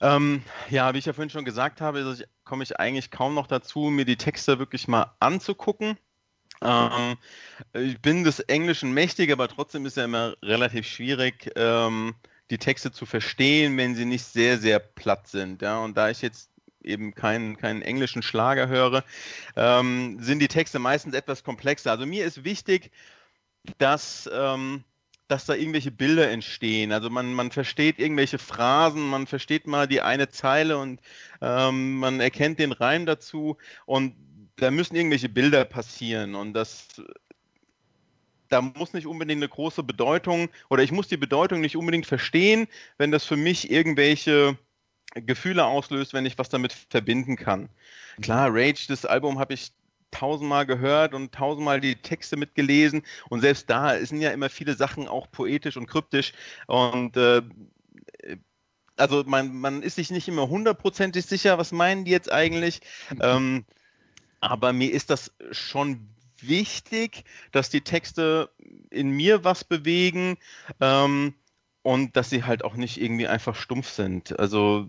Ähm, 0.00 0.42
ja, 0.68 0.92
wie 0.94 0.98
ich 0.98 1.06
ja 1.06 1.12
vorhin 1.12 1.30
schon 1.30 1.44
gesagt 1.44 1.80
habe, 1.80 2.16
komme 2.44 2.62
ich 2.62 2.78
eigentlich 2.78 3.10
kaum 3.10 3.34
noch 3.34 3.46
dazu, 3.46 3.90
mir 3.90 4.04
die 4.04 4.16
Texte 4.16 4.58
wirklich 4.58 4.88
mal 4.88 5.14
anzugucken. 5.20 5.98
Ähm, 6.62 7.16
ich 7.72 8.00
bin 8.00 8.24
des 8.24 8.40
Englischen 8.40 8.92
mächtig, 8.92 9.30
aber 9.30 9.48
trotzdem 9.48 9.86
ist 9.86 9.96
ja 9.96 10.04
immer 10.04 10.34
relativ 10.42 10.86
schwierig, 10.86 11.50
ähm, 11.56 12.14
die 12.50 12.58
Texte 12.58 12.92
zu 12.92 13.06
verstehen, 13.06 13.76
wenn 13.76 13.94
sie 13.94 14.04
nicht 14.04 14.24
sehr, 14.24 14.58
sehr 14.58 14.78
platt 14.78 15.28
sind. 15.28 15.62
Ja? 15.62 15.78
Und 15.78 15.96
da 15.96 16.10
ich 16.10 16.22
jetzt 16.22 16.50
eben 16.82 17.14
keinen, 17.14 17.56
keinen 17.56 17.82
englischen 17.82 18.22
Schlager 18.22 18.68
höre, 18.68 19.04
ähm, 19.56 20.18
sind 20.20 20.38
die 20.38 20.48
Texte 20.48 20.78
meistens 20.78 21.14
etwas 21.14 21.42
komplexer. 21.42 21.90
Also 21.90 22.06
mir 22.06 22.24
ist 22.24 22.44
wichtig, 22.44 22.90
dass 23.78 24.30
ähm, 24.32 24.84
dass 25.28 25.46
da 25.46 25.54
irgendwelche 25.54 25.90
Bilder 25.90 26.30
entstehen. 26.30 26.92
Also 26.92 27.10
man, 27.10 27.34
man 27.34 27.50
versteht 27.50 27.98
irgendwelche 27.98 28.38
Phrasen, 28.38 29.08
man 29.08 29.26
versteht 29.26 29.66
mal 29.66 29.88
die 29.88 30.00
eine 30.00 30.28
Zeile 30.28 30.78
und 30.78 31.00
ähm, 31.40 31.98
man 31.98 32.20
erkennt 32.20 32.58
den 32.58 32.72
Reim 32.72 33.06
dazu 33.06 33.56
und 33.86 34.14
da 34.56 34.70
müssen 34.70 34.96
irgendwelche 34.96 35.28
Bilder 35.28 35.64
passieren 35.64 36.34
und 36.34 36.54
das 36.54 36.88
da 38.48 38.60
muss 38.60 38.92
nicht 38.92 39.08
unbedingt 39.08 39.40
eine 39.40 39.48
große 39.48 39.82
Bedeutung 39.82 40.48
oder 40.70 40.82
ich 40.82 40.92
muss 40.92 41.08
die 41.08 41.16
Bedeutung 41.16 41.60
nicht 41.60 41.76
unbedingt 41.76 42.06
verstehen, 42.06 42.68
wenn 42.96 43.10
das 43.10 43.24
für 43.24 43.36
mich 43.36 43.70
irgendwelche 43.70 44.56
Gefühle 45.14 45.64
auslöst, 45.64 46.12
wenn 46.12 46.26
ich 46.26 46.38
was 46.38 46.48
damit 46.48 46.72
verbinden 46.72 47.36
kann. 47.36 47.68
Klar, 48.20 48.50
Rage, 48.52 48.86
das 48.88 49.04
Album 49.04 49.38
habe 49.38 49.54
ich 49.54 49.72
tausendmal 50.18 50.66
gehört 50.66 51.14
und 51.14 51.32
tausendmal 51.32 51.80
die 51.80 51.96
Texte 51.96 52.36
mitgelesen 52.36 53.02
und 53.28 53.40
selbst 53.40 53.68
da 53.68 53.98
sind 53.98 54.20
ja 54.20 54.30
immer 54.30 54.50
viele 54.50 54.74
Sachen 54.74 55.08
auch 55.08 55.30
poetisch 55.30 55.76
und 55.76 55.86
kryptisch 55.86 56.32
und 56.66 57.16
äh, 57.16 57.42
also 58.96 59.24
man, 59.26 59.54
man 59.54 59.82
ist 59.82 59.96
sich 59.96 60.10
nicht 60.10 60.28
immer 60.28 60.48
hundertprozentig 60.48 61.26
sicher, 61.26 61.58
was 61.58 61.72
meinen 61.72 62.04
die 62.04 62.10
jetzt 62.10 62.32
eigentlich. 62.32 62.80
Mhm. 63.10 63.18
Ähm, 63.20 63.64
aber 64.40 64.72
mir 64.72 64.92
ist 64.92 65.10
das 65.10 65.32
schon 65.50 66.08
wichtig, 66.40 67.24
dass 67.52 67.70
die 67.70 67.80
Texte 67.80 68.50
in 68.90 69.10
mir 69.10 69.44
was 69.44 69.64
bewegen 69.64 70.36
ähm, 70.80 71.34
und 71.82 72.16
dass 72.16 72.30
sie 72.30 72.44
halt 72.44 72.64
auch 72.64 72.74
nicht 72.74 73.00
irgendwie 73.00 73.26
einfach 73.26 73.56
stumpf 73.56 73.88
sind. 73.88 74.38
Also 74.38 74.88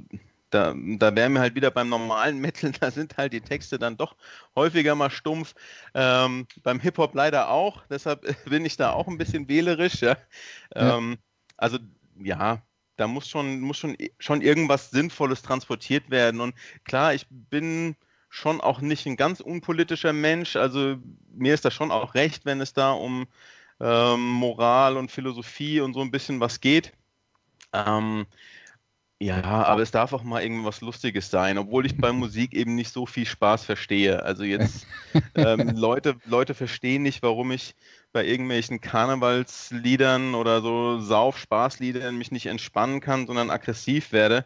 da, 0.49 0.73
da 0.75 1.15
wären 1.15 1.33
wir 1.33 1.41
halt 1.41 1.55
wieder 1.55 1.71
beim 1.71 1.89
normalen 1.89 2.39
Metal, 2.41 2.71
da 2.71 2.91
sind 2.91 3.17
halt 3.17 3.33
die 3.33 3.41
Texte 3.41 3.79
dann 3.79 3.97
doch 3.97 4.15
häufiger 4.55 4.95
mal 4.95 5.09
stumpf. 5.09 5.53
Ähm, 5.93 6.47
beim 6.63 6.79
Hip-Hop 6.79 7.13
leider 7.15 7.49
auch, 7.49 7.85
deshalb 7.89 8.21
bin 8.45 8.65
ich 8.65 8.77
da 8.77 8.91
auch 8.91 9.07
ein 9.07 9.17
bisschen 9.17 9.47
wählerisch. 9.47 10.01
Ja. 10.01 10.17
ja. 10.75 10.97
Ähm, 10.97 11.17
also 11.57 11.79
ja, 12.19 12.61
da 12.97 13.07
muss 13.07 13.29
schon, 13.29 13.59
muss 13.59 13.77
schon, 13.77 13.95
schon 14.19 14.41
irgendwas 14.41 14.89
Sinnvolles 14.89 15.41
transportiert 15.41 16.09
werden. 16.09 16.41
Und 16.41 16.55
klar, 16.83 17.13
ich 17.13 17.27
bin 17.29 17.95
schon 18.29 18.59
auch 18.59 18.81
nicht 18.81 19.05
ein 19.05 19.15
ganz 19.15 19.39
unpolitischer 19.39 20.13
Mensch. 20.13 20.55
Also 20.55 20.97
mir 21.31 21.53
ist 21.53 21.65
das 21.65 21.73
schon 21.73 21.91
auch 21.91 22.15
recht, 22.15 22.45
wenn 22.45 22.59
es 22.61 22.73
da 22.73 22.91
um 22.91 23.27
ähm, 23.79 24.19
Moral 24.19 24.97
und 24.97 25.11
Philosophie 25.11 25.79
und 25.79 25.93
so 25.93 26.01
ein 26.01 26.11
bisschen 26.11 26.39
was 26.39 26.59
geht. 26.59 26.93
Ähm, 27.73 28.25
ja, 29.19 29.41
aber 29.41 29.81
es 29.81 29.89
darf 29.89 30.13
auch 30.13 30.23
mal 30.23 30.43
irgendwas 30.43 30.81
Lustiges 30.81 31.31
sein, 31.31 31.57
obwohl 31.57 31.87
ich 31.87 31.97
bei 31.97 32.11
Musik 32.11 32.53
eben 32.53 32.75
nicht 32.75 32.93
so 32.93 33.07
viel 33.07 33.25
Spaß 33.25 33.65
verstehe. 33.65 34.21
Also 34.21 34.43
jetzt 34.43 34.85
ähm, 35.35 35.75
Leute, 35.75 36.17
Leute 36.25 36.53
verstehen 36.53 37.01
nicht, 37.01 37.23
warum 37.23 37.51
ich 37.51 37.75
bei 38.13 38.25
irgendwelchen 38.25 38.79
Karnevalsliedern 38.79 40.35
oder 40.35 40.61
so 40.61 40.99
Sauf-Spaßliedern 40.99 42.15
mich 42.15 42.31
nicht 42.31 42.45
entspannen 42.45 42.99
kann, 42.99 43.25
sondern 43.25 43.49
aggressiv 43.49 44.11
werde. 44.11 44.45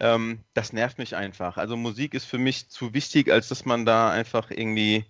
Ähm, 0.00 0.40
das 0.54 0.72
nervt 0.72 0.96
mich 0.96 1.14
einfach. 1.14 1.58
Also 1.58 1.76
Musik 1.76 2.14
ist 2.14 2.24
für 2.24 2.38
mich 2.38 2.70
zu 2.70 2.94
wichtig, 2.94 3.30
als 3.30 3.48
dass 3.48 3.66
man 3.66 3.84
da 3.84 4.10
einfach 4.10 4.50
irgendwie, 4.50 5.04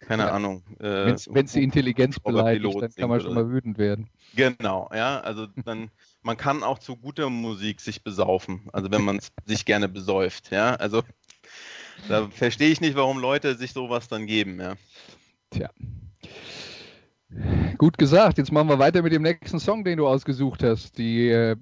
keine 0.00 0.24
ja. 0.24 0.32
Ahnung. 0.32 0.64
Äh, 0.80 1.14
Wenn 1.30 1.44
es 1.44 1.52
die 1.52 1.62
Intelligenz 1.62 2.18
beleidigt, 2.18 2.82
dann 2.82 2.90
kann 2.92 3.08
man 3.08 3.20
schon 3.20 3.34
mal 3.34 3.48
wütend 3.48 3.78
werden. 3.78 4.10
Genau, 4.34 4.90
ja, 4.92 5.20
also 5.20 5.46
dann 5.64 5.90
man 6.28 6.36
kann 6.36 6.62
auch 6.62 6.78
zu 6.78 6.94
guter 6.94 7.30
Musik 7.30 7.80
sich 7.80 8.04
besaufen, 8.04 8.68
also 8.74 8.90
wenn 8.90 9.02
man 9.02 9.18
sich 9.46 9.64
gerne 9.64 9.88
besäuft, 9.88 10.50
ja, 10.50 10.74
also 10.74 11.02
da 12.06 12.28
verstehe 12.28 12.68
ich 12.68 12.82
nicht, 12.82 12.96
warum 12.96 13.18
Leute 13.18 13.54
sich 13.54 13.72
sowas 13.72 14.08
dann 14.08 14.26
geben, 14.26 14.60
ja. 14.60 14.74
Tja. 15.48 15.70
Gut 17.78 17.96
gesagt, 17.96 18.36
jetzt 18.36 18.52
machen 18.52 18.68
wir 18.68 18.78
weiter 18.78 19.00
mit 19.00 19.12
dem 19.12 19.22
nächsten 19.22 19.58
Song, 19.58 19.84
den 19.84 19.96
du 19.96 20.06
ausgesucht 20.06 20.62
hast. 20.62 20.98
Die 20.98 21.30
äh, 21.30 21.56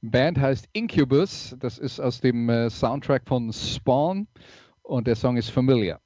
Band 0.00 0.38
heißt 0.38 0.66
Incubus, 0.72 1.54
das 1.60 1.76
ist 1.76 2.00
aus 2.00 2.22
dem 2.22 2.48
äh, 2.48 2.70
Soundtrack 2.70 3.28
von 3.28 3.52
Spawn 3.52 4.28
und 4.80 5.06
der 5.06 5.16
Song 5.16 5.36
ist 5.36 5.50
Familiar. 5.50 6.00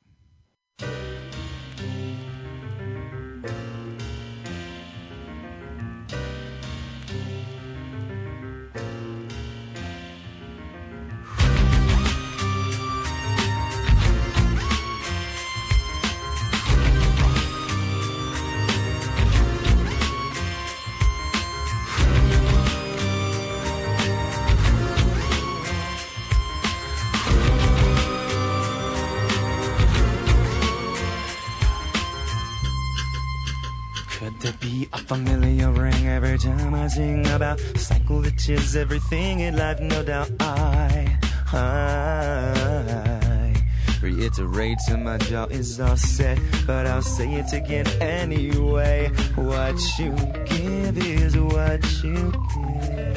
Sing 36.90 37.26
about 37.28 37.60
cycle 37.76 38.20
that 38.22 38.48
is 38.48 38.74
everything 38.74 39.40
in 39.40 39.56
life, 39.56 39.78
no 39.80 40.02
doubt. 40.02 40.30
I, 40.40 41.16
I 41.52 43.54
reiterate 44.02 44.78
to 44.88 44.96
my 44.96 45.18
jaw 45.18 45.44
is 45.46 45.78
all 45.78 45.96
set, 45.96 46.38
but 46.66 46.86
I'll 46.86 47.02
say 47.02 47.32
it 47.34 47.52
again 47.52 47.86
anyway. 48.00 49.08
What 49.36 49.78
you 49.98 50.10
give 50.46 50.98
is 50.98 51.36
what 51.38 51.84
you 52.02 52.32
get. 52.54 53.16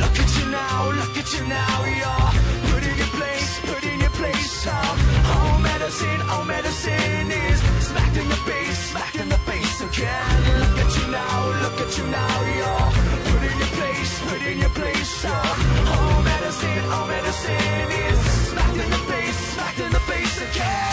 Look 0.00 0.16
at 0.22 0.30
you 0.38 0.46
now, 0.50 0.90
look 1.00 1.16
at 1.22 1.28
you 1.34 1.44
now, 1.46 1.84
you're 2.00 2.32
put 2.70 2.82
in 2.84 2.96
your 3.02 3.12
place, 3.18 3.50
put 3.60 3.84
in 3.84 4.00
your 4.00 4.10
place. 4.20 4.66
All 4.66 5.58
medicine, 5.60 6.20
all 6.28 6.44
medicine 6.44 7.30
is 7.30 7.58
smacked 7.88 8.16
in 8.16 8.28
the 8.28 8.36
face, 8.48 8.94
again. 10.02 10.58
Look 10.60 10.78
at 10.82 10.90
you 10.98 11.06
now, 11.10 11.62
look 11.62 11.78
at 11.80 11.98
you 11.98 12.06
now, 12.06 12.34
you're 12.58 12.90
put 13.30 13.42
in 13.50 13.56
your 13.62 13.72
place, 13.78 14.12
put 14.26 14.42
in 14.42 14.58
your 14.58 14.70
place. 14.70 15.24
Oh, 15.24 15.32
all 15.94 16.22
medicine, 16.22 16.84
all 16.90 17.06
medicine 17.06 17.90
is 18.06 18.18
smacked 18.50 18.78
in 18.82 18.90
the 18.90 19.02
face, 19.10 19.38
smacked 19.54 19.80
in 19.80 19.92
the 19.92 20.00
face 20.00 20.36
again. 20.48 20.88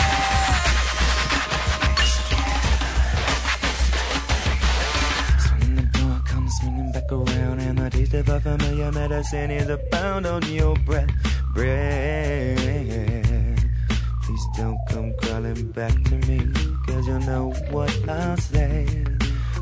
Swinging 6.59 6.91
back 6.91 7.11
around, 7.11 7.59
and 7.59 7.77
the 7.77 7.89
taste 7.89 8.13
of 8.13 8.29
a 8.29 8.39
familiar 8.39 8.91
medicine 8.91 9.51
is 9.51 9.69
abound 9.69 10.25
on 10.25 10.43
your 10.51 10.75
breath, 10.85 11.09
breath. 11.53 12.57
Please 14.23 14.45
don't 14.57 14.79
come 14.89 15.13
crawling 15.21 15.71
back 15.71 15.93
to 16.05 16.15
me, 16.27 16.39
cause 16.89 17.07
you 17.07 17.19
know 17.19 17.51
what 17.69 18.09
I'll 18.09 18.37
say. 18.37 19.05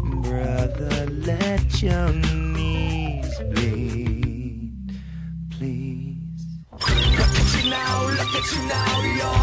Brother, 0.02 1.06
let 1.10 1.82
your 1.82 2.12
knees 2.14 3.40
bleed, 3.52 4.92
please. 5.52 6.18
Look 6.72 7.36
at 7.42 7.64
you 7.64 7.70
now, 7.70 8.08
look 8.20 8.34
at 8.40 8.52
you 8.54 8.62
now, 8.68 9.37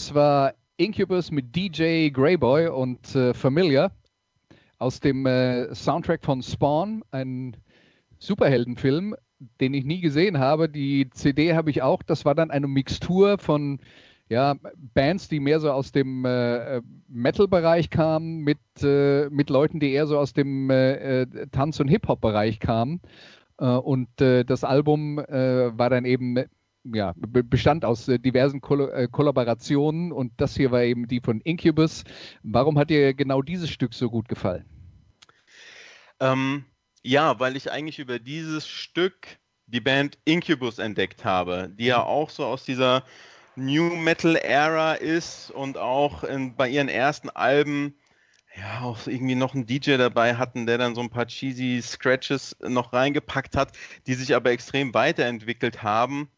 Das 0.00 0.14
war 0.14 0.54
Incubus 0.78 1.30
mit 1.30 1.54
DJ 1.54 2.08
Greyboy 2.08 2.68
und 2.68 3.14
äh, 3.14 3.34
Familiar 3.34 3.92
aus 4.78 4.98
dem 5.00 5.26
äh, 5.26 5.74
Soundtrack 5.74 6.24
von 6.24 6.42
Spawn, 6.42 7.04
ein 7.10 7.54
Superheldenfilm, 8.18 9.14
den 9.60 9.74
ich 9.74 9.84
nie 9.84 10.00
gesehen 10.00 10.38
habe. 10.38 10.70
Die 10.70 11.10
CD 11.10 11.52
habe 11.54 11.68
ich 11.68 11.82
auch. 11.82 12.02
Das 12.02 12.24
war 12.24 12.34
dann 12.34 12.50
eine 12.50 12.66
Mixtur 12.66 13.36
von 13.36 13.78
ja, 14.30 14.56
Bands, 14.94 15.28
die 15.28 15.38
mehr 15.38 15.60
so 15.60 15.70
aus 15.70 15.92
dem 15.92 16.24
äh, 16.24 16.80
Metal-Bereich 17.08 17.90
kamen, 17.90 18.38
mit, 18.38 18.58
äh, 18.82 19.28
mit 19.28 19.50
Leuten, 19.50 19.80
die 19.80 19.92
eher 19.92 20.06
so 20.06 20.18
aus 20.18 20.32
dem 20.32 20.70
äh, 20.70 21.20
äh 21.20 21.46
Tanz- 21.52 21.78
und 21.78 21.88
Hip-Hop-Bereich 21.88 22.58
kamen. 22.58 23.02
Äh, 23.58 23.66
und 23.66 24.18
äh, 24.22 24.46
das 24.46 24.64
Album 24.64 25.18
war 25.18 25.90
dann 25.90 26.06
eben 26.06 26.38
ja, 26.84 27.14
bestand 27.16 27.84
aus 27.84 28.06
diversen 28.06 28.60
Koll 28.60 29.08
Kollaborationen 29.08 30.12
und 30.12 30.32
das 30.38 30.56
hier 30.56 30.70
war 30.70 30.82
eben 30.82 31.06
die 31.08 31.20
von 31.20 31.40
Incubus. 31.40 32.04
Warum 32.42 32.78
hat 32.78 32.90
dir 32.90 33.14
genau 33.14 33.42
dieses 33.42 33.70
Stück 33.70 33.94
so 33.94 34.10
gut 34.10 34.28
gefallen? 34.28 34.64
Ähm, 36.20 36.64
ja, 37.02 37.38
weil 37.40 37.56
ich 37.56 37.70
eigentlich 37.70 37.98
über 37.98 38.18
dieses 38.18 38.66
Stück 38.68 39.38
die 39.66 39.80
Band 39.80 40.18
Incubus 40.24 40.78
entdeckt 40.78 41.24
habe, 41.24 41.70
die 41.78 41.86
ja 41.86 42.02
auch 42.02 42.30
so 42.30 42.44
aus 42.44 42.64
dieser 42.64 43.04
New 43.56 43.96
Metal 43.96 44.36
Era 44.36 44.94
ist 44.94 45.50
und 45.50 45.76
auch 45.76 46.24
in, 46.24 46.56
bei 46.56 46.68
ihren 46.68 46.88
ersten 46.88 47.30
Alben 47.30 47.94
ja 48.56 48.80
auch 48.80 49.06
irgendwie 49.06 49.36
noch 49.36 49.54
einen 49.54 49.66
DJ 49.66 49.96
dabei 49.96 50.36
hatten, 50.36 50.66
der 50.66 50.78
dann 50.78 50.94
so 50.94 51.00
ein 51.00 51.10
paar 51.10 51.26
cheesy 51.26 51.80
Scratches 51.82 52.56
noch 52.60 52.92
reingepackt 52.92 53.56
hat, 53.56 53.72
die 54.06 54.14
sich 54.14 54.34
aber 54.34 54.50
extrem 54.50 54.92
weiterentwickelt 54.92 55.82
haben 55.82 56.28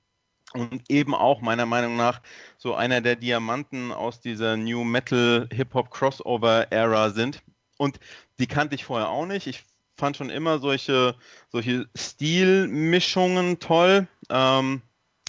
und 0.55 0.91
eben 0.91 1.15
auch 1.15 1.41
meiner 1.41 1.67
Meinung 1.67 1.97
nach 1.97 2.21
so 2.59 2.75
einer 2.75 3.01
der 3.01 3.17
Diamanten 3.17 3.93
aus 3.93 4.21
dieser 4.21 4.57
New 4.57 4.85
Metal 4.85 5.49
Hip 5.53 5.75
Hop 5.75 5.91
Crossover 5.91 6.71
Ära 6.71 7.11
sind. 7.11 7.43
Und 7.79 7.99
die 8.39 8.47
kannte 8.47 8.75
ich 8.75 8.85
vorher 8.85 9.09
auch 9.09 9.27
nicht. 9.27 9.47
Ich 9.47 9.65
fand 9.97 10.17
schon 10.17 10.31
immer 10.31 10.59
solche, 10.59 11.15
solche 11.51 11.89
Stilmischungen 11.97 13.59
toll. 13.59 14.07
Ähm, 14.31 14.83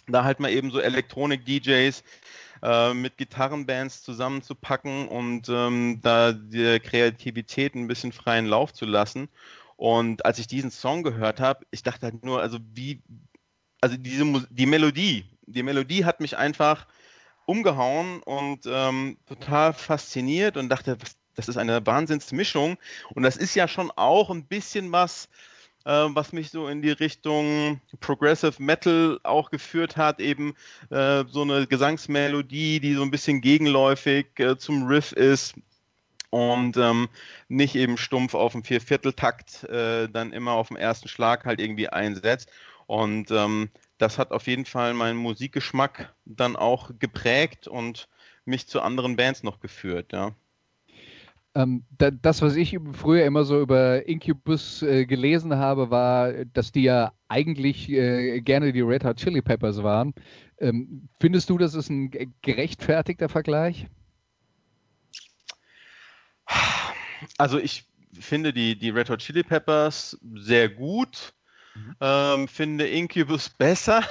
da 0.07 0.23
halt 0.23 0.39
mal 0.39 0.51
eben 0.51 0.71
so 0.71 0.79
Elektronik-DJs 0.79 2.03
äh, 2.61 2.93
mit 2.93 3.17
Gitarrenbands 3.17 4.03
zusammenzupacken 4.03 5.07
und 5.07 5.47
ähm, 5.49 5.99
da 6.01 6.33
die 6.33 6.79
Kreativität 6.79 7.75
ein 7.75 7.87
bisschen 7.87 8.11
freien 8.11 8.45
Lauf 8.45 8.73
zu 8.73 8.85
lassen. 8.85 9.29
Und 9.75 10.25
als 10.25 10.39
ich 10.39 10.47
diesen 10.47 10.71
Song 10.71 11.03
gehört 11.03 11.39
habe, 11.39 11.65
ich 11.71 11.83
dachte 11.83 12.07
halt 12.07 12.23
nur, 12.23 12.41
also 12.41 12.59
wie, 12.73 13.01
also 13.83 13.97
diese 13.97 14.23
die 14.49 14.65
Melodie, 14.65 15.25
die 15.45 15.61
Melodie 15.61 16.05
hat 16.05 16.21
mich 16.21 16.37
einfach 16.37 16.87
umgehauen 17.45 18.23
und 18.23 18.61
ähm, 18.65 19.17
total 19.27 19.73
fasziniert 19.73 20.55
und 20.55 20.69
dachte, 20.69 20.95
was, 21.01 21.17
das 21.35 21.49
ist 21.49 21.57
eine 21.57 21.85
Wahnsinnsmischung. 21.85 22.77
Und 23.13 23.23
das 23.23 23.35
ist 23.35 23.55
ja 23.55 23.67
schon 23.67 23.91
auch 23.91 24.29
ein 24.29 24.45
bisschen 24.45 24.93
was, 24.93 25.27
äh, 25.83 25.91
was 25.91 26.31
mich 26.31 26.51
so 26.51 26.69
in 26.69 26.81
die 26.81 26.91
Richtung 26.91 27.81
Progressive 27.99 28.63
Metal 28.63 29.19
auch 29.23 29.51
geführt 29.51 29.97
hat, 29.97 30.21
eben 30.21 30.55
äh, 30.89 31.25
so 31.27 31.41
eine 31.41 31.67
Gesangsmelodie, 31.67 32.79
die 32.79 32.93
so 32.93 33.01
ein 33.01 33.11
bisschen 33.11 33.41
gegenläufig 33.41 34.27
äh, 34.37 34.57
zum 34.57 34.87
Riff 34.87 35.11
ist 35.11 35.55
und 36.29 36.77
ähm, 36.77 37.09
nicht 37.49 37.75
eben 37.75 37.97
stumpf 37.97 38.33
auf 38.33 38.53
dem 38.53 38.63
Viervierteltakt 38.63 39.65
äh, 39.65 40.07
dann 40.07 40.31
immer 40.31 40.53
auf 40.53 40.69
dem 40.69 40.77
ersten 40.77 41.09
Schlag 41.09 41.43
halt 41.43 41.59
irgendwie 41.59 41.89
einsetzt. 41.89 42.49
Und 42.87 43.31
ähm, 43.31 43.69
das 43.97 44.17
hat 44.17 44.31
auf 44.31 44.47
jeden 44.47 44.65
Fall 44.65 44.93
meinen 44.93 45.17
Musikgeschmack 45.17 46.13
dann 46.25 46.55
auch 46.55 46.91
geprägt 46.99 47.67
und 47.67 48.07
mich 48.45 48.67
zu 48.67 48.81
anderen 48.81 49.15
Bands 49.15 49.43
noch 49.43 49.59
geführt, 49.59 50.11
ja. 50.11 50.35
Ähm, 51.55 51.83
da, 51.99 52.09
das, 52.09 52.41
was 52.41 52.55
ich 52.55 52.79
früher 52.93 53.25
immer 53.25 53.43
so 53.43 53.61
über 53.61 54.07
Incubus 54.07 54.81
äh, 54.81 55.05
gelesen 55.05 55.55
habe, 55.55 55.91
war, 55.91 56.33
dass 56.45 56.71
die 56.71 56.81
ja 56.81 57.13
eigentlich 57.27 57.89
äh, 57.89 58.41
gerne 58.41 58.73
die 58.73 58.81
Red 58.81 59.03
Hot 59.03 59.17
Chili 59.17 59.41
Peppers 59.41 59.83
waren. 59.83 60.15
Ähm, 60.57 61.09
findest 61.19 61.51
du, 61.51 61.59
das 61.59 61.75
ist 61.75 61.89
ein 61.89 62.09
gerechtfertigter 62.41 63.29
Vergleich? 63.29 63.87
Also 67.37 67.59
ich 67.59 67.85
finde 68.19 68.51
die, 68.51 68.75
die 68.75 68.89
Red 68.89 69.09
Hot 69.11 69.19
Chili 69.19 69.43
Peppers 69.43 70.17
sehr 70.33 70.69
gut. 70.69 71.33
Mhm. 71.75 71.95
Ähm, 72.01 72.47
finde 72.47 72.87
Incubus 72.87 73.49
besser. 73.49 74.03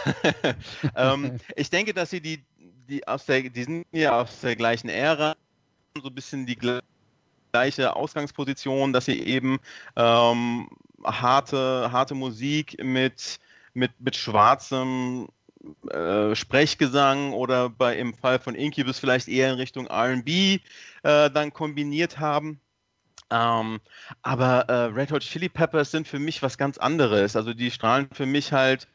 ähm, 0.96 1.38
ich 1.57 1.70
denke, 1.70 1.94
dass 1.94 2.11
sie 2.11 2.20
die, 2.20 2.44
die 2.88 3.07
aus 3.07 3.27
der, 3.27 3.42
die 3.42 3.64
sind 3.64 3.87
ja 3.92 4.20
aus 4.20 4.40
der 4.40 4.57
gleichen 4.57 4.88
Ära, 4.88 5.37
so 6.01 6.09
ein 6.09 6.14
bisschen 6.14 6.46
die 6.46 6.59
gleiche 7.53 7.94
Ausgangsposition, 7.94 8.92
dass 8.92 9.05
sie 9.05 9.20
eben 9.20 9.59
ähm, 9.96 10.68
harte, 11.05 11.90
harte 11.92 12.14
Musik 12.14 12.83
mit, 12.83 13.38
mit, 13.75 13.92
mit 14.01 14.16
schwarzem 14.16 15.29
äh, 15.90 16.35
Sprechgesang 16.35 17.33
oder 17.33 17.68
bei 17.68 17.96
im 17.96 18.14
Fall 18.14 18.40
von 18.40 18.55
Incubus 18.55 18.98
vielleicht 18.98 19.29
eher 19.29 19.53
in 19.53 19.57
Richtung 19.57 19.87
RB 19.87 20.29
äh, 20.29 20.61
dann 21.03 21.53
kombiniert 21.53 22.18
haben. 22.18 22.61
Ähm, 23.32 23.80
aber 24.20 24.68
äh, 24.68 24.92
Red 24.92 25.10
Hot 25.12 25.22
Chili 25.22 25.48
Peppers 25.48 25.90
sind 25.90 26.06
für 26.06 26.18
mich 26.18 26.42
was 26.42 26.58
ganz 26.58 26.76
anderes. 26.76 27.34
Also 27.34 27.54
die 27.54 27.70
strahlen 27.70 28.08
für 28.12 28.26
mich 28.26 28.52
halt 28.52 28.88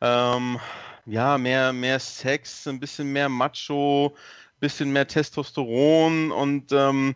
ähm, 0.00 0.60
ja 1.06 1.38
mehr, 1.38 1.72
mehr 1.72 1.98
Sex, 1.98 2.66
ein 2.66 2.80
bisschen 2.80 3.12
mehr 3.12 3.28
Macho, 3.30 4.14
bisschen 4.60 4.90
mehr 4.90 5.06
Testosteron 5.06 6.32
und 6.32 6.72
ähm, 6.72 7.14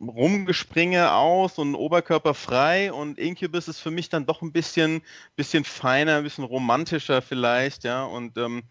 Rumgespringe 0.00 1.12
aus 1.12 1.58
und 1.58 1.74
Oberkörper 1.74 2.34
frei 2.34 2.92
und 2.92 3.18
Incubus 3.18 3.68
ist 3.68 3.80
für 3.80 3.90
mich 3.90 4.08
dann 4.08 4.26
doch 4.26 4.42
ein 4.42 4.52
bisschen, 4.52 5.02
bisschen 5.36 5.64
feiner, 5.64 6.16
ein 6.16 6.24
bisschen 6.24 6.44
romantischer 6.44 7.22
vielleicht, 7.22 7.84
ja, 7.84 8.04
und 8.04 8.36
ähm, 8.36 8.62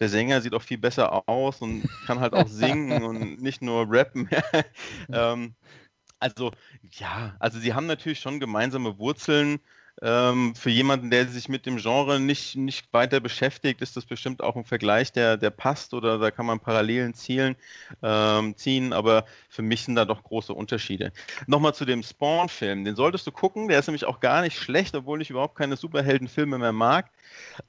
der 0.00 0.08
Sänger 0.08 0.40
sieht 0.40 0.54
auch 0.54 0.62
viel 0.62 0.78
besser 0.78 1.28
aus 1.28 1.60
und 1.60 1.88
kann 2.06 2.20
halt 2.20 2.34
auch 2.34 2.46
singen 2.48 3.02
und 3.02 3.42
nicht 3.42 3.62
nur 3.62 3.86
rappen. 3.88 4.28
ähm, 5.12 5.54
also 6.18 6.52
ja, 6.92 7.36
also 7.38 7.58
sie 7.58 7.74
haben 7.74 7.86
natürlich 7.86 8.20
schon 8.20 8.40
gemeinsame 8.40 8.98
Wurzeln, 8.98 9.60
ähm, 10.00 10.54
für 10.54 10.70
jemanden, 10.70 11.10
der 11.10 11.26
sich 11.26 11.48
mit 11.48 11.66
dem 11.66 11.78
Genre 11.78 12.20
nicht, 12.20 12.56
nicht 12.56 12.92
weiter 12.92 13.20
beschäftigt, 13.20 13.82
ist 13.82 13.96
das 13.96 14.06
bestimmt 14.06 14.42
auch 14.42 14.54
ein 14.54 14.64
Vergleich, 14.64 15.12
der, 15.12 15.36
der 15.36 15.50
passt 15.50 15.92
oder 15.92 16.18
da 16.18 16.30
kann 16.30 16.46
man 16.46 16.60
Parallelen 16.60 17.14
zielen, 17.14 17.56
ähm, 18.02 18.56
ziehen, 18.56 18.92
aber 18.92 19.24
für 19.48 19.62
mich 19.62 19.84
sind 19.84 19.96
da 19.96 20.04
doch 20.04 20.22
große 20.22 20.54
Unterschiede. 20.54 21.12
Nochmal 21.46 21.74
zu 21.74 21.84
dem 21.84 22.02
Spawn-Film, 22.02 22.84
den 22.84 22.94
solltest 22.94 23.26
du 23.26 23.32
gucken, 23.32 23.68
der 23.68 23.80
ist 23.80 23.88
nämlich 23.88 24.04
auch 24.04 24.20
gar 24.20 24.42
nicht 24.42 24.58
schlecht, 24.58 24.94
obwohl 24.94 25.20
ich 25.20 25.30
überhaupt 25.30 25.56
keine 25.56 25.76
Superheldenfilme 25.76 26.58
mehr 26.58 26.72
mag. 26.72 27.10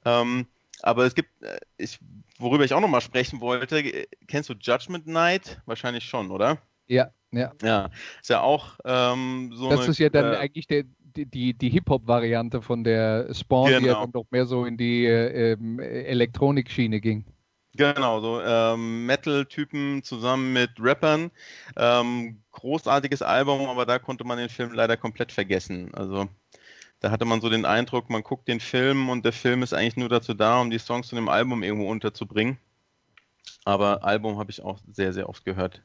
Ähm, 0.04 0.46
aber 0.82 1.04
es 1.06 1.14
gibt, 1.14 1.42
äh, 1.42 1.58
ich, 1.78 1.98
worüber 2.38 2.64
ich 2.64 2.74
auch 2.74 2.80
nochmal 2.80 3.00
sprechen 3.00 3.40
wollte, 3.40 4.06
kennst 4.28 4.48
du 4.48 4.54
Judgment 4.54 5.06
Night? 5.06 5.60
Wahrscheinlich 5.66 6.04
schon, 6.04 6.30
oder? 6.30 6.58
Ja, 6.86 7.10
ja. 7.32 7.52
Ja, 7.62 7.90
ist 8.20 8.30
ja 8.30 8.40
auch 8.40 8.78
ähm, 8.84 9.50
so. 9.54 9.70
Das 9.70 9.80
eine, 9.80 9.90
ist 9.90 9.98
ja 9.98 10.08
dann 10.08 10.32
äh, 10.32 10.36
eigentlich 10.36 10.66
der, 10.66 10.84
die, 11.16 11.54
die, 11.54 11.68
Hip-Hop-Variante 11.70 12.62
von 12.62 12.84
der 12.84 13.32
Spawn, 13.34 13.68
genau. 13.68 13.78
die 13.80 13.86
ja 13.86 13.92
genau. 13.92 14.04
dann 14.04 14.12
doch 14.12 14.26
mehr 14.30 14.46
so 14.46 14.64
in 14.64 14.76
die 14.76 15.06
äh, 15.06 15.52
ähm, 15.52 15.78
Elektronik-Schiene 15.78 17.00
ging. 17.00 17.24
Genau, 17.74 18.20
so 18.20 18.42
ähm, 18.42 19.06
Metal-Typen 19.06 20.02
zusammen 20.02 20.52
mit 20.52 20.70
Rappern. 20.80 21.30
Ähm, 21.76 22.42
großartiges 22.50 23.22
Album, 23.22 23.68
aber 23.68 23.86
da 23.86 23.98
konnte 23.98 24.24
man 24.24 24.38
den 24.38 24.48
Film 24.48 24.72
leider 24.72 24.96
komplett 24.96 25.30
vergessen. 25.30 25.94
Also 25.94 26.28
da 26.98 27.10
hatte 27.10 27.24
man 27.24 27.40
so 27.40 27.48
den 27.48 27.64
Eindruck, 27.64 28.10
man 28.10 28.22
guckt 28.22 28.48
den 28.48 28.60
Film 28.60 29.08
und 29.08 29.24
der 29.24 29.32
Film 29.32 29.62
ist 29.62 29.72
eigentlich 29.72 29.96
nur 29.96 30.08
dazu 30.08 30.34
da, 30.34 30.60
um 30.60 30.70
die 30.70 30.78
Songs 30.78 31.08
zu 31.08 31.14
dem 31.14 31.28
Album 31.28 31.62
irgendwo 31.62 31.88
unterzubringen. 31.88 32.58
Aber 33.64 34.04
Album 34.04 34.38
habe 34.38 34.50
ich 34.50 34.62
auch 34.62 34.80
sehr, 34.90 35.12
sehr 35.12 35.28
oft 35.28 35.44
gehört. 35.44 35.82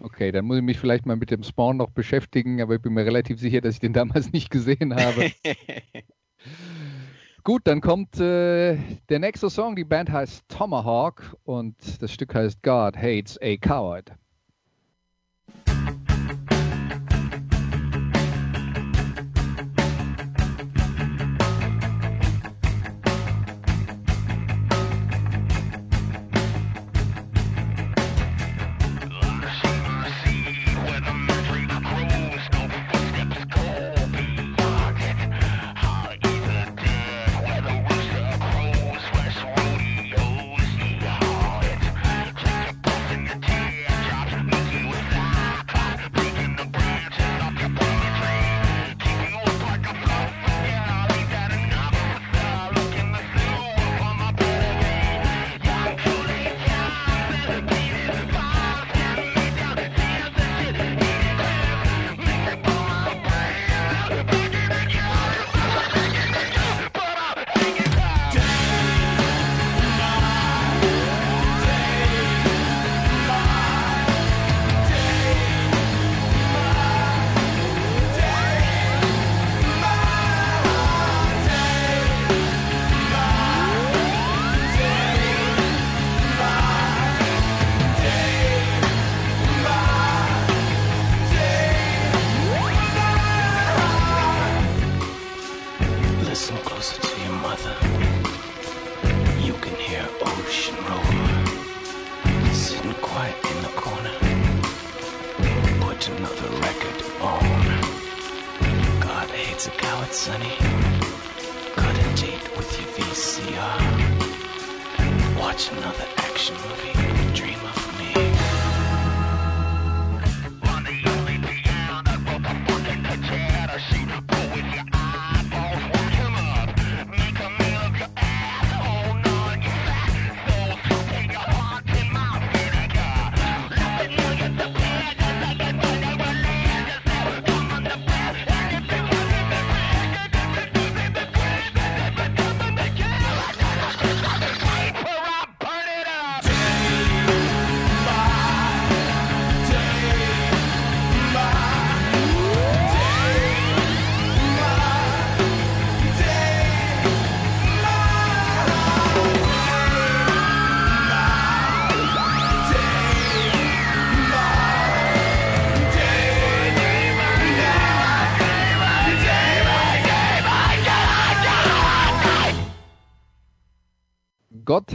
Okay, 0.00 0.30
dann 0.30 0.44
muss 0.44 0.58
ich 0.58 0.62
mich 0.62 0.78
vielleicht 0.78 1.06
mal 1.06 1.16
mit 1.16 1.30
dem 1.30 1.42
Spawn 1.42 1.76
noch 1.76 1.90
beschäftigen, 1.90 2.62
aber 2.62 2.76
ich 2.76 2.82
bin 2.82 2.94
mir 2.94 3.04
relativ 3.04 3.40
sicher, 3.40 3.60
dass 3.60 3.74
ich 3.74 3.80
den 3.80 3.92
damals 3.92 4.32
nicht 4.32 4.50
gesehen 4.50 4.94
habe. 4.94 5.32
Gut, 7.44 7.62
dann 7.64 7.80
kommt 7.80 8.20
äh, 8.20 8.76
der 9.08 9.18
nächste 9.18 9.50
Song. 9.50 9.74
Die 9.74 9.84
Band 9.84 10.10
heißt 10.10 10.44
Tomahawk 10.48 11.36
und 11.44 11.76
das 12.02 12.12
Stück 12.12 12.34
heißt 12.34 12.62
God 12.62 12.96
Hates 12.96 13.38
a 13.40 13.56
Coward. 13.56 14.12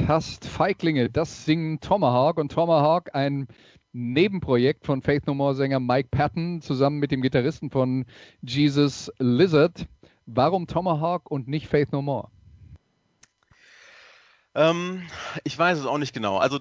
Hasst 0.08 0.46
Feiglinge, 0.46 1.10
das 1.10 1.46
singen 1.46 1.80
Tomahawk 1.80 2.38
und 2.38 2.52
Tomahawk 2.52 3.16
ein 3.16 3.48
Nebenprojekt 3.94 4.86
von 4.86 5.02
Faith 5.02 5.28
No 5.28 5.34
More 5.34 5.56
Sänger 5.56 5.80
Mike 5.80 6.10
Patton 6.12 6.62
zusammen 6.62 7.00
mit 7.00 7.12
dem 7.12 7.22
Gitarristen 7.22 7.70
von 7.70 8.06
Jesus 8.42 9.12
Lizard. 9.20 9.88
Warum 10.26 10.68
Tomahawk 10.68 11.30
und 11.30 11.48
nicht 11.48 11.68
Faith 11.68 11.92
No 11.92 12.02
More? 12.02 12.30
Ähm, 14.56 15.04
ich 15.44 15.58
weiß 15.58 15.80
es 15.80 15.86
auch 15.86 15.98
nicht 15.98 16.14
genau. 16.14 16.38
Also 16.38 16.60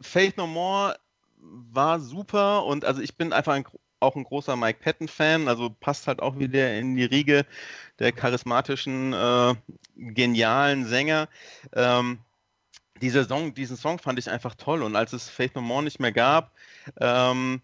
Faith 0.00 0.36
No 0.36 0.46
More 0.46 0.96
war 1.38 1.98
super 1.98 2.64
und 2.66 2.84
also 2.84 3.00
ich 3.00 3.16
bin 3.16 3.32
einfach 3.32 3.54
ein, 3.54 3.64
auch 4.00 4.16
ein 4.16 4.24
großer 4.24 4.56
Mike 4.56 4.80
Patton-Fan, 4.82 5.48
also 5.48 5.70
passt 5.70 6.06
halt 6.06 6.22
auch 6.22 6.38
wieder 6.38 6.78
in 6.78 6.94
die 6.94 7.04
Riege 7.04 7.46
der 7.98 8.12
charismatischen, 8.12 9.12
äh, 9.12 9.54
genialen 9.96 10.86
Sänger. 10.86 11.28
Ähm, 11.72 12.18
dieser 13.00 13.24
Song, 13.24 13.54
diesen 13.54 13.76
Song 13.76 13.98
fand 13.98 14.18
ich 14.18 14.30
einfach 14.30 14.54
toll 14.54 14.82
und 14.82 14.96
als 14.96 15.12
es 15.12 15.28
Faith 15.28 15.54
No 15.54 15.60
More 15.60 15.82
nicht 15.82 16.00
mehr 16.00 16.12
gab, 16.12 16.52
ähm, 17.00 17.60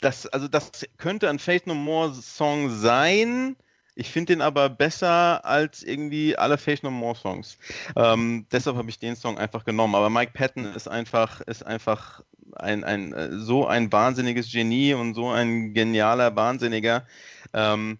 das, 0.00 0.26
also 0.26 0.48
das 0.48 0.70
könnte 0.98 1.30
ein 1.30 1.38
Faith 1.38 1.66
No 1.66 1.74
More 1.74 2.12
Song 2.14 2.70
sein. 2.70 3.56
Ich 3.96 4.10
finde 4.10 4.34
den 4.34 4.42
aber 4.42 4.68
besser 4.68 5.44
als 5.44 5.82
irgendwie 5.82 6.36
alle 6.36 6.58
Faith 6.58 6.82
No 6.82 6.90
More 6.90 7.14
Songs. 7.14 7.58
Ähm, 7.96 8.46
deshalb 8.50 8.76
habe 8.76 8.90
ich 8.90 8.98
den 8.98 9.16
Song 9.16 9.38
einfach 9.38 9.64
genommen. 9.64 9.94
Aber 9.94 10.10
Mike 10.10 10.32
Patton 10.34 10.64
ist 10.64 10.88
einfach, 10.88 11.40
ist 11.42 11.64
einfach 11.64 12.22
ein, 12.56 12.84
ein, 12.84 13.14
so 13.40 13.66
ein 13.66 13.92
wahnsinniges 13.92 14.50
Genie 14.50 14.94
und 14.94 15.14
so 15.14 15.30
ein 15.30 15.74
genialer 15.74 16.34
Wahnsinniger. 16.34 17.06
Ähm, 17.52 17.98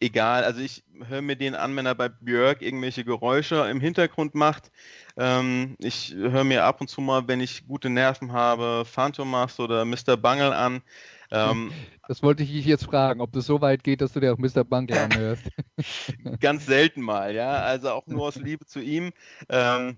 egal, 0.00 0.44
also 0.44 0.60
ich 0.60 0.82
höre 1.06 1.22
mir 1.22 1.36
den 1.36 1.54
an, 1.54 1.76
wenn 1.76 1.86
er 1.86 1.94
bei 1.94 2.08
Björk 2.08 2.62
irgendwelche 2.62 3.04
Geräusche 3.04 3.68
im 3.70 3.80
Hintergrund 3.80 4.34
macht. 4.34 4.70
Ähm, 5.16 5.76
ich 5.78 6.14
höre 6.14 6.44
mir 6.44 6.64
ab 6.64 6.80
und 6.80 6.88
zu 6.88 7.00
mal, 7.00 7.28
wenn 7.28 7.40
ich 7.40 7.66
gute 7.66 7.90
Nerven 7.90 8.32
habe, 8.32 8.84
Phantomas 8.84 9.60
oder 9.60 9.84
Mr. 9.84 10.16
Bungle 10.16 10.54
an. 10.54 10.82
Ähm, 11.30 11.70
das 12.08 12.22
wollte 12.22 12.42
ich 12.42 12.50
dich 12.50 12.64
jetzt 12.66 12.84
fragen, 12.84 13.20
ob 13.20 13.32
das 13.32 13.46
so 13.46 13.60
weit 13.60 13.84
geht, 13.84 14.00
dass 14.00 14.12
du 14.12 14.20
dir 14.20 14.32
auch 14.32 14.38
Mr. 14.38 14.64
Bungle 14.64 15.00
anhörst. 15.00 15.44
ganz 16.40 16.66
selten 16.66 17.02
mal, 17.02 17.34
ja, 17.34 17.60
also 17.60 17.90
auch 17.90 18.06
nur 18.06 18.26
aus 18.26 18.36
Liebe 18.36 18.66
zu 18.66 18.80
ihm. 18.80 19.12
Ähm, 19.48 19.96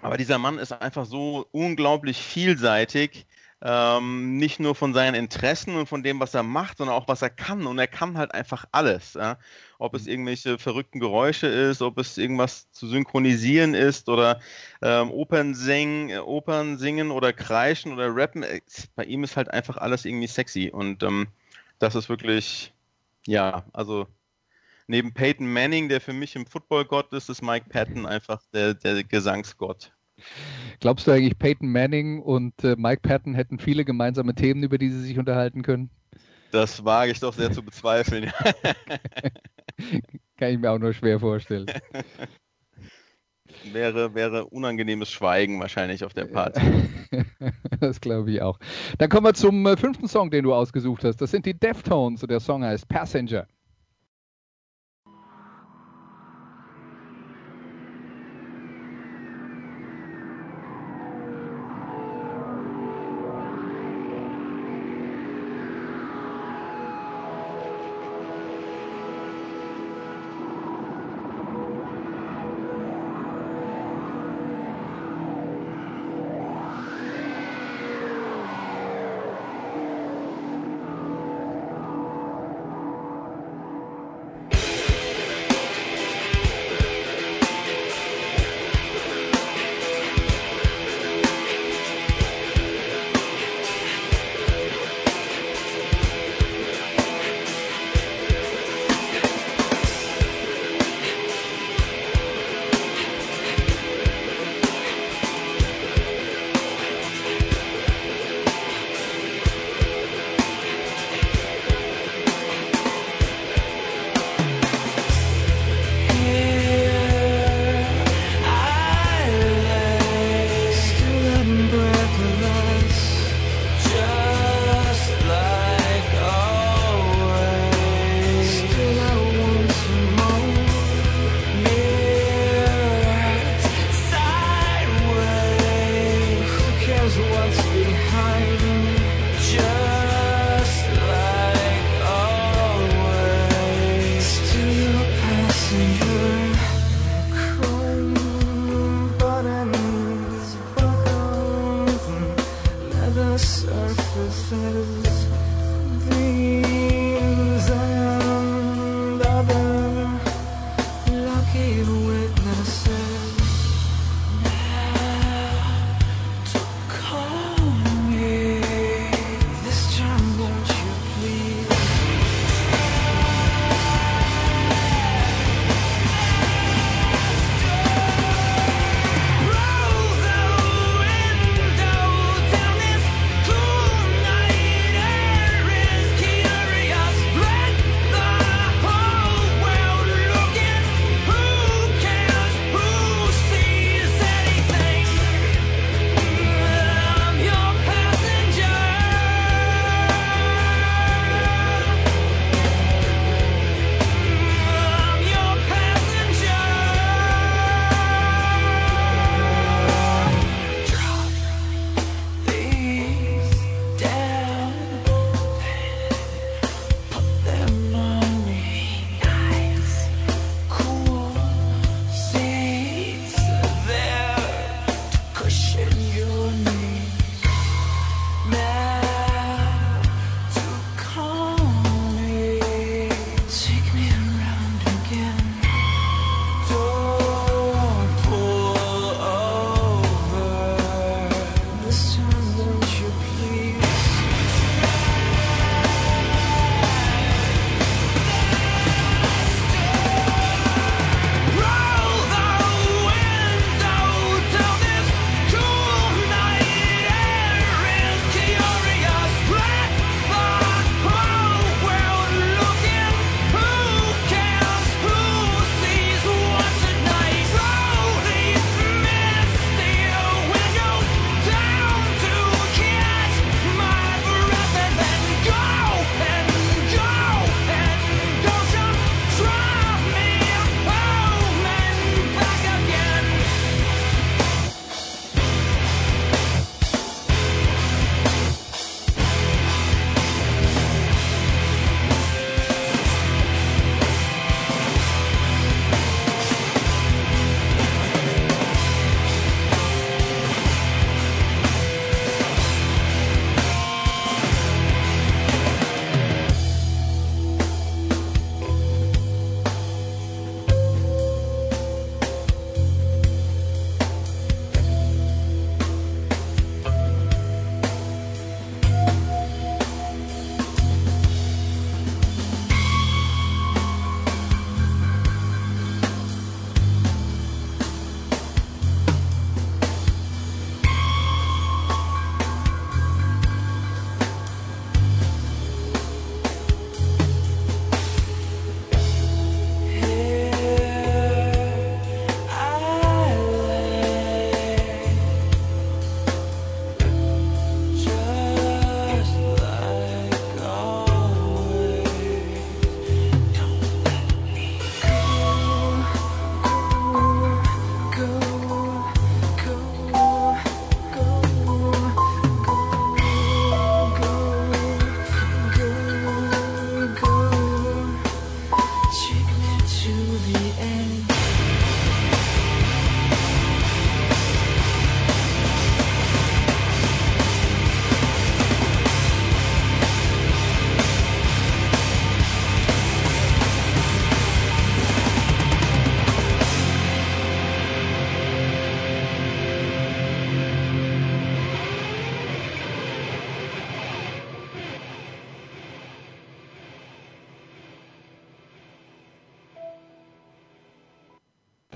aber 0.00 0.16
dieser 0.16 0.38
Mann 0.38 0.58
ist 0.58 0.72
einfach 0.72 1.06
so 1.06 1.46
unglaublich 1.50 2.22
vielseitig. 2.22 3.26
Ähm, 3.60 4.36
nicht 4.36 4.60
nur 4.60 4.76
von 4.76 4.94
seinen 4.94 5.16
Interessen 5.16 5.74
und 5.74 5.88
von 5.88 6.04
dem, 6.04 6.20
was 6.20 6.32
er 6.32 6.44
macht, 6.44 6.78
sondern 6.78 6.94
auch 6.94 7.08
was 7.08 7.22
er 7.22 7.30
kann. 7.30 7.66
Und 7.66 7.78
er 7.78 7.88
kann 7.88 8.16
halt 8.16 8.32
einfach 8.32 8.66
alles. 8.70 9.14
Ja? 9.14 9.38
Ob 9.78 9.94
es 9.94 10.06
irgendwelche 10.06 10.58
verrückten 10.58 11.00
Geräusche 11.00 11.48
ist, 11.48 11.82
ob 11.82 11.98
es 11.98 12.18
irgendwas 12.18 12.70
zu 12.70 12.86
synchronisieren 12.86 13.74
ist 13.74 14.08
oder 14.08 14.40
ähm, 14.80 15.10
Opern, 15.10 15.54
singen, 15.54 16.18
Opern 16.20 16.78
singen 16.78 17.10
oder 17.10 17.32
kreischen 17.32 17.92
oder 17.92 18.14
rappen. 18.14 18.44
Bei 18.94 19.04
ihm 19.04 19.24
ist 19.24 19.36
halt 19.36 19.50
einfach 19.50 19.76
alles 19.76 20.04
irgendwie 20.04 20.28
sexy. 20.28 20.70
Und 20.72 21.02
ähm, 21.02 21.26
das 21.80 21.96
ist 21.96 22.08
wirklich, 22.08 22.72
ja, 23.26 23.64
also 23.72 24.06
neben 24.86 25.12
Peyton 25.14 25.52
Manning, 25.52 25.88
der 25.88 26.00
für 26.00 26.12
mich 26.12 26.36
im 26.36 26.46
Football-Gott 26.46 27.12
ist, 27.12 27.28
ist 27.28 27.42
Mike 27.42 27.68
Patton 27.68 28.06
einfach 28.06 28.40
der, 28.52 28.74
der 28.74 29.02
Gesangsgott. 29.04 29.92
Glaubst 30.80 31.06
du 31.06 31.12
eigentlich, 31.12 31.38
Peyton 31.38 31.70
Manning 31.70 32.22
und 32.22 32.64
äh, 32.64 32.76
Mike 32.76 33.02
Patton 33.02 33.34
hätten 33.34 33.58
viele 33.58 33.84
gemeinsame 33.84 34.34
Themen, 34.34 34.62
über 34.62 34.78
die 34.78 34.90
sie 34.90 35.00
sich 35.00 35.18
unterhalten 35.18 35.62
können? 35.62 35.90
Das 36.50 36.84
wage 36.84 37.12
ich 37.12 37.20
doch 37.20 37.34
sehr 37.34 37.52
zu 37.52 37.62
bezweifeln. 37.62 38.32
Kann 40.36 40.52
ich 40.52 40.58
mir 40.58 40.70
auch 40.70 40.78
nur 40.78 40.92
schwer 40.92 41.20
vorstellen. 41.20 41.66
wäre, 43.72 44.14
wäre 44.14 44.46
unangenehmes 44.46 45.10
Schweigen 45.10 45.60
wahrscheinlich 45.60 46.04
auf 46.04 46.14
der 46.14 46.26
Party. 46.26 46.60
das 47.80 48.00
glaube 48.00 48.30
ich 48.30 48.42
auch. 48.42 48.58
Dann 48.98 49.08
kommen 49.08 49.26
wir 49.26 49.34
zum 49.34 49.66
äh, 49.66 49.76
fünften 49.76 50.08
Song, 50.08 50.30
den 50.30 50.44
du 50.44 50.54
ausgesucht 50.54 51.04
hast. 51.04 51.20
Das 51.20 51.30
sind 51.30 51.46
die 51.46 51.58
Deftones 51.58 52.22
und 52.22 52.30
der 52.30 52.40
Song 52.40 52.64
heißt 52.64 52.88
Passenger. 52.88 53.46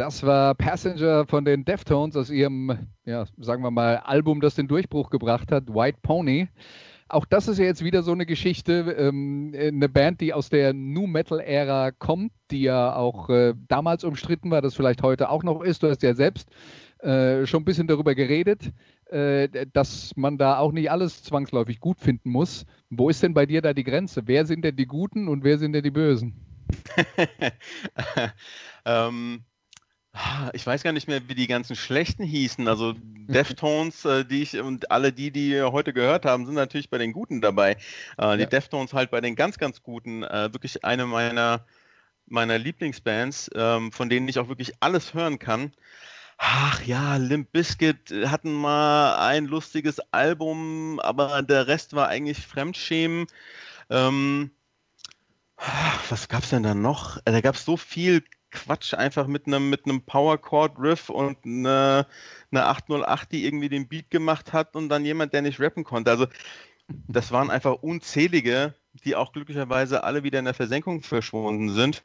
Das 0.02 0.24
war 0.24 0.56
Passenger 0.56 1.28
von 1.28 1.44
den 1.44 1.64
Deftones 1.64 2.16
aus 2.16 2.28
ihrem, 2.28 2.88
ja, 3.04 3.24
sagen 3.38 3.62
wir 3.62 3.70
mal, 3.70 3.98
Album, 3.98 4.40
das 4.40 4.56
den 4.56 4.66
Durchbruch 4.66 5.10
gebracht 5.10 5.52
hat, 5.52 5.72
White 5.72 5.98
Pony. 6.02 6.48
Auch 7.08 7.24
das 7.24 7.46
ist 7.46 7.58
ja 7.58 7.66
jetzt 7.66 7.84
wieder 7.84 8.02
so 8.02 8.10
eine 8.10 8.26
Geschichte, 8.26 8.96
ähm, 8.98 9.54
eine 9.56 9.88
Band, 9.88 10.20
die 10.20 10.34
aus 10.34 10.48
der 10.48 10.72
New 10.72 11.06
Metal-Ära 11.06 11.92
kommt, 11.92 12.32
die 12.50 12.62
ja 12.62 12.96
auch 12.96 13.30
äh, 13.30 13.54
damals 13.68 14.02
umstritten 14.02 14.50
war, 14.50 14.60
das 14.60 14.74
vielleicht 14.74 15.04
heute 15.04 15.30
auch 15.30 15.44
noch 15.44 15.62
ist. 15.62 15.84
Du 15.84 15.88
hast 15.88 16.02
ja 16.02 16.14
selbst 16.14 16.50
äh, 16.98 17.46
schon 17.46 17.62
ein 17.62 17.64
bisschen 17.64 17.86
darüber 17.86 18.16
geredet, 18.16 18.72
äh, 19.04 19.48
dass 19.72 20.16
man 20.16 20.36
da 20.36 20.58
auch 20.58 20.72
nicht 20.72 20.90
alles 20.90 21.22
zwangsläufig 21.22 21.78
gut 21.78 22.00
finden 22.00 22.30
muss. 22.30 22.66
Wo 22.90 23.08
ist 23.08 23.22
denn 23.22 23.34
bei 23.34 23.46
dir 23.46 23.62
da 23.62 23.72
die 23.72 23.84
Grenze? 23.84 24.22
Wer 24.26 24.46
sind 24.46 24.64
denn 24.64 24.74
die 24.74 24.86
Guten 24.86 25.28
und 25.28 25.44
wer 25.44 25.58
sind 25.58 25.74
denn 25.74 25.84
die 25.84 25.92
Bösen? 25.92 26.34
ähm, 28.84 29.44
ich 30.52 30.66
weiß 30.66 30.82
gar 30.82 30.92
nicht 30.92 31.08
mehr, 31.08 31.26
wie 31.28 31.34
die 31.34 31.46
ganzen 31.46 31.76
schlechten 31.76 32.22
hießen. 32.22 32.68
Also 32.68 32.94
Deftones, 32.94 34.04
äh, 34.04 34.24
die 34.24 34.42
ich 34.42 34.60
und 34.60 34.90
alle 34.90 35.12
die, 35.12 35.30
die 35.30 35.62
heute 35.62 35.92
gehört 35.92 36.26
haben, 36.26 36.44
sind 36.44 36.54
natürlich 36.54 36.90
bei 36.90 36.98
den 36.98 37.12
Guten 37.12 37.40
dabei. 37.40 37.76
Äh, 38.18 38.36
die 38.36 38.42
Ja. 38.42 38.48
Deftones 38.48 38.92
halt 38.92 39.10
bei 39.10 39.20
den 39.20 39.36
ganz, 39.36 39.58
ganz 39.58 39.82
Guten. 39.82 40.22
Äh, 40.22 40.52
wirklich 40.52 40.84
eine 40.84 41.06
meiner, 41.06 41.64
meiner 42.26 42.58
Lieblingsbands, 42.58 43.50
ähm, 43.54 43.90
von 43.90 44.08
denen 44.10 44.28
ich 44.28 44.38
auch 44.38 44.48
wirklich 44.48 44.72
alles 44.80 45.14
hören 45.14 45.38
kann. 45.38 45.72
Ach 46.36 46.82
ja, 46.82 47.16
Limp 47.16 47.52
Bizkit 47.52 48.12
hatten 48.26 48.52
mal 48.52 49.16
ein 49.16 49.46
lustiges 49.46 50.00
Album, 50.12 50.98
aber 51.00 51.42
der 51.42 51.68
Rest 51.68 51.94
war 51.94 52.08
eigentlich 52.08 52.38
Fremdschämen. 52.46 53.26
Ähm, 53.88 54.50
was 56.08 56.28
gab's 56.28 56.50
denn 56.50 56.64
da 56.64 56.74
noch? 56.74 57.18
Äh, 57.18 57.32
Da 57.32 57.40
gab's 57.40 57.64
so 57.64 57.76
viel 57.76 58.24
Quatsch 58.52 58.94
einfach 58.94 59.26
mit 59.26 59.46
einem 59.46 59.70
mit 59.70 59.86
einem 59.86 60.02
Power 60.02 60.38
Chord 60.38 60.78
Riff 60.78 61.08
und 61.08 61.38
eine, 61.44 62.06
eine 62.50 62.66
808, 62.66 63.32
die 63.32 63.44
irgendwie 63.44 63.68
den 63.68 63.88
Beat 63.88 64.10
gemacht 64.10 64.52
hat 64.52 64.76
und 64.76 64.88
dann 64.88 65.04
jemand, 65.04 65.32
der 65.32 65.42
nicht 65.42 65.58
rappen 65.58 65.84
konnte. 65.84 66.10
Also 66.10 66.26
das 67.08 67.32
waren 67.32 67.50
einfach 67.50 67.82
unzählige, 67.82 68.74
die 69.04 69.16
auch 69.16 69.32
glücklicherweise 69.32 70.04
alle 70.04 70.22
wieder 70.22 70.38
in 70.38 70.44
der 70.44 70.54
Versenkung 70.54 71.02
verschwunden 71.02 71.70
sind. 71.70 72.02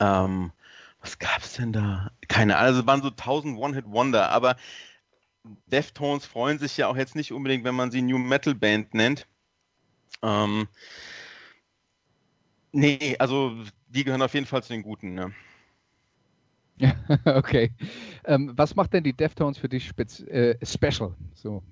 Ähm, 0.00 0.52
was 1.00 1.18
gab's 1.18 1.54
denn 1.54 1.72
da? 1.72 2.10
Keine 2.28 2.56
Ahnung, 2.56 2.74
also 2.74 2.86
waren 2.86 3.02
so 3.02 3.08
1000 3.08 3.58
One-Hit-Wonder, 3.58 4.30
aber 4.30 4.56
Deftones 5.66 6.26
freuen 6.26 6.58
sich 6.58 6.76
ja 6.76 6.88
auch 6.88 6.96
jetzt 6.96 7.14
nicht 7.14 7.32
unbedingt, 7.32 7.64
wenn 7.64 7.74
man 7.74 7.90
sie 7.90 8.02
New 8.02 8.18
Metal 8.18 8.54
Band 8.54 8.94
nennt. 8.94 9.26
Ähm, 10.22 10.66
nee, 12.72 13.16
also 13.18 13.56
die 13.86 14.04
gehören 14.04 14.22
auf 14.22 14.34
jeden 14.34 14.46
Fall 14.46 14.62
zu 14.62 14.72
den 14.72 14.82
Guten. 14.82 15.14
Ne? 15.14 15.32
okay. 17.24 17.70
Ähm, 18.24 18.52
was 18.54 18.74
macht 18.74 18.92
denn 18.92 19.04
die 19.04 19.12
Deftones 19.12 19.58
für 19.58 19.68
dich 19.68 19.90
äh, 20.28 20.56
special? 20.64 21.14
So. 21.34 21.62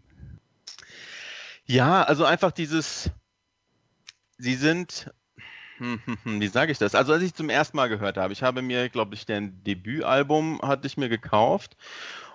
Ja, 1.67 2.03
also 2.03 2.25
einfach 2.25 2.53
dieses, 2.53 3.11
sie 4.39 4.55
sind, 4.55 5.13
hm, 5.79 6.01
hm, 6.05 6.19
hm, 6.23 6.41
wie 6.41 6.49
sage 6.49 6.73
ich 6.73 6.79
das? 6.79 6.95
Also 6.95 7.13
als 7.13 7.23
ich 7.23 7.35
zum 7.35 7.51
ersten 7.51 7.77
Mal 7.77 7.89
gehört 7.89 8.17
habe, 8.17 8.33
ich 8.33 8.43
habe 8.43 8.63
mir, 8.63 8.89
glaube 8.89 9.15
ich, 9.15 9.27
deren 9.27 9.63
Debütalbum 9.65 10.61
hatte 10.63 10.87
ich 10.87 10.97
mir 10.97 11.09
gekauft 11.09 11.77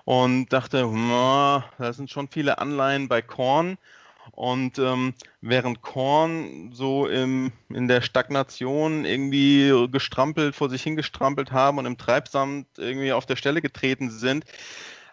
und 0.05 0.51
dachte, 0.51 0.81
hm, 0.83 1.09
da 1.09 1.93
sind 1.93 2.09
schon 2.09 2.27
viele 2.27 2.57
Anleihen 2.59 3.07
bei 3.07 3.21
Korn. 3.21 3.77
Und 4.31 4.79
ähm, 4.79 5.13
während 5.41 5.81
Korn 5.81 6.71
so 6.73 7.07
im, 7.07 7.51
in 7.69 7.87
der 7.87 8.01
Stagnation 8.01 9.05
irgendwie 9.05 9.87
gestrampelt, 9.91 10.55
vor 10.55 10.69
sich 10.69 10.83
hingestrampelt 10.83 11.51
haben 11.51 11.77
und 11.77 11.85
im 11.85 11.97
Treibsand 11.97 12.67
irgendwie 12.77 13.11
auf 13.11 13.25
der 13.25 13.35
Stelle 13.35 13.61
getreten 13.61 14.09
sind, 14.09 14.45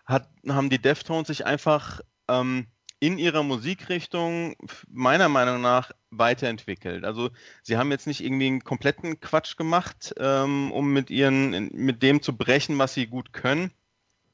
hat, 0.05 0.29
haben 0.49 0.71
die 0.71 0.81
Deftones 0.81 1.29
sich 1.29 1.47
einfach 1.47 2.01
ähm, 2.29 2.67
in 2.99 3.19
ihrer 3.19 3.43
Musikrichtung 3.43 4.57
meiner 4.89 5.29
Meinung 5.29 5.61
nach 5.61 5.91
weiterentwickelt. 6.11 7.05
Also 7.05 7.31
sie 7.63 7.77
haben 7.77 7.91
jetzt 7.91 8.07
nicht 8.07 8.25
irgendwie 8.25 8.47
einen 8.47 8.65
kompletten 8.65 9.21
Quatsch 9.21 9.57
gemacht, 9.57 10.15
ähm, 10.19 10.73
um 10.73 10.93
mit 10.93 11.11
ihren, 11.11 11.69
mit 11.73 12.03
dem 12.03 12.23
zu 12.23 12.37
brechen, 12.37 12.79
was 12.79 12.95
sie 12.95 13.07
gut 13.07 13.33
können. 13.33 13.71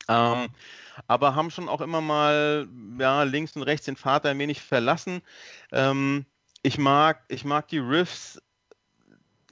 Ähm, 0.08 0.48
aber 1.06 1.34
haben 1.34 1.50
schon 1.50 1.68
auch 1.68 1.80
immer 1.80 2.00
mal 2.00 2.68
ja, 2.98 3.22
links 3.22 3.56
und 3.56 3.62
rechts 3.62 3.86
den 3.86 3.96
Vater 3.96 4.30
ein 4.30 4.38
wenig 4.38 4.60
verlassen. 4.62 5.22
Ähm, 5.72 6.26
ich 6.62 6.78
mag, 6.78 7.22
ich 7.28 7.44
mag 7.44 7.68
die 7.68 7.78
Riffs, 7.78 8.40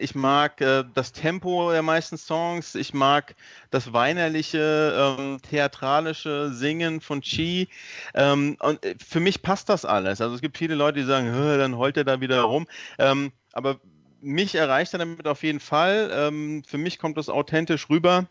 ich 0.01 0.15
mag 0.15 0.61
äh, 0.61 0.85
das 0.95 1.13
Tempo 1.13 1.71
der 1.71 1.83
meisten 1.83 2.17
Songs, 2.17 2.75
ich 2.75 2.95
mag 2.95 3.35
das 3.71 3.93
weinerliche, 3.93 5.17
ähm, 5.19 5.39
theatralische 5.43 6.51
Singen 6.53 7.01
von 7.01 7.21
Chi. 7.21 7.69
Ähm, 8.15 8.57
und 8.61 8.85
äh, 8.85 8.97
für 8.99 9.21
mich 9.21 9.43
passt 9.43 9.69
das 9.69 9.85
alles. 9.85 10.21
Also 10.21 10.35
es 10.35 10.41
gibt 10.41 10.57
viele 10.59 10.75
Leute, 10.75 11.01
die 11.01 11.05
sagen, 11.07 11.33
"Hö, 11.33 11.59
dann 11.59 11.77
heult 11.77 11.97
er 11.97 12.05
da 12.05 12.21
wieder 12.21 12.43
rum. 12.43 12.67
Ähm, 12.99 13.33
aber 13.53 13.81
mich 14.21 14.55
erreicht 14.55 14.93
er 14.95 14.99
damit 14.99 15.27
auf 15.27 15.43
jeden 15.43 15.61
Fall. 15.61 16.11
Ähm, 16.13 16.63
für 16.67 16.79
mich 16.79 16.99
kommt 16.99 17.17
das 17.19 17.29
authentisch 17.29 17.89
rüber. 17.91 18.27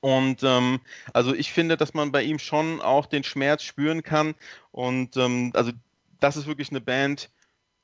Und 0.00 0.42
ähm, 0.42 0.80
also 1.12 1.34
ich 1.34 1.52
finde, 1.52 1.76
dass 1.76 1.94
man 1.94 2.12
bei 2.12 2.22
ihm 2.22 2.38
schon 2.38 2.80
auch 2.80 3.06
den 3.06 3.24
Schmerz 3.24 3.62
spüren 3.62 4.02
kann. 4.02 4.34
Und 4.70 5.16
ähm, 5.16 5.52
also 5.54 5.72
das 6.20 6.36
ist 6.36 6.46
wirklich 6.46 6.70
eine 6.70 6.80
Band. 6.80 7.30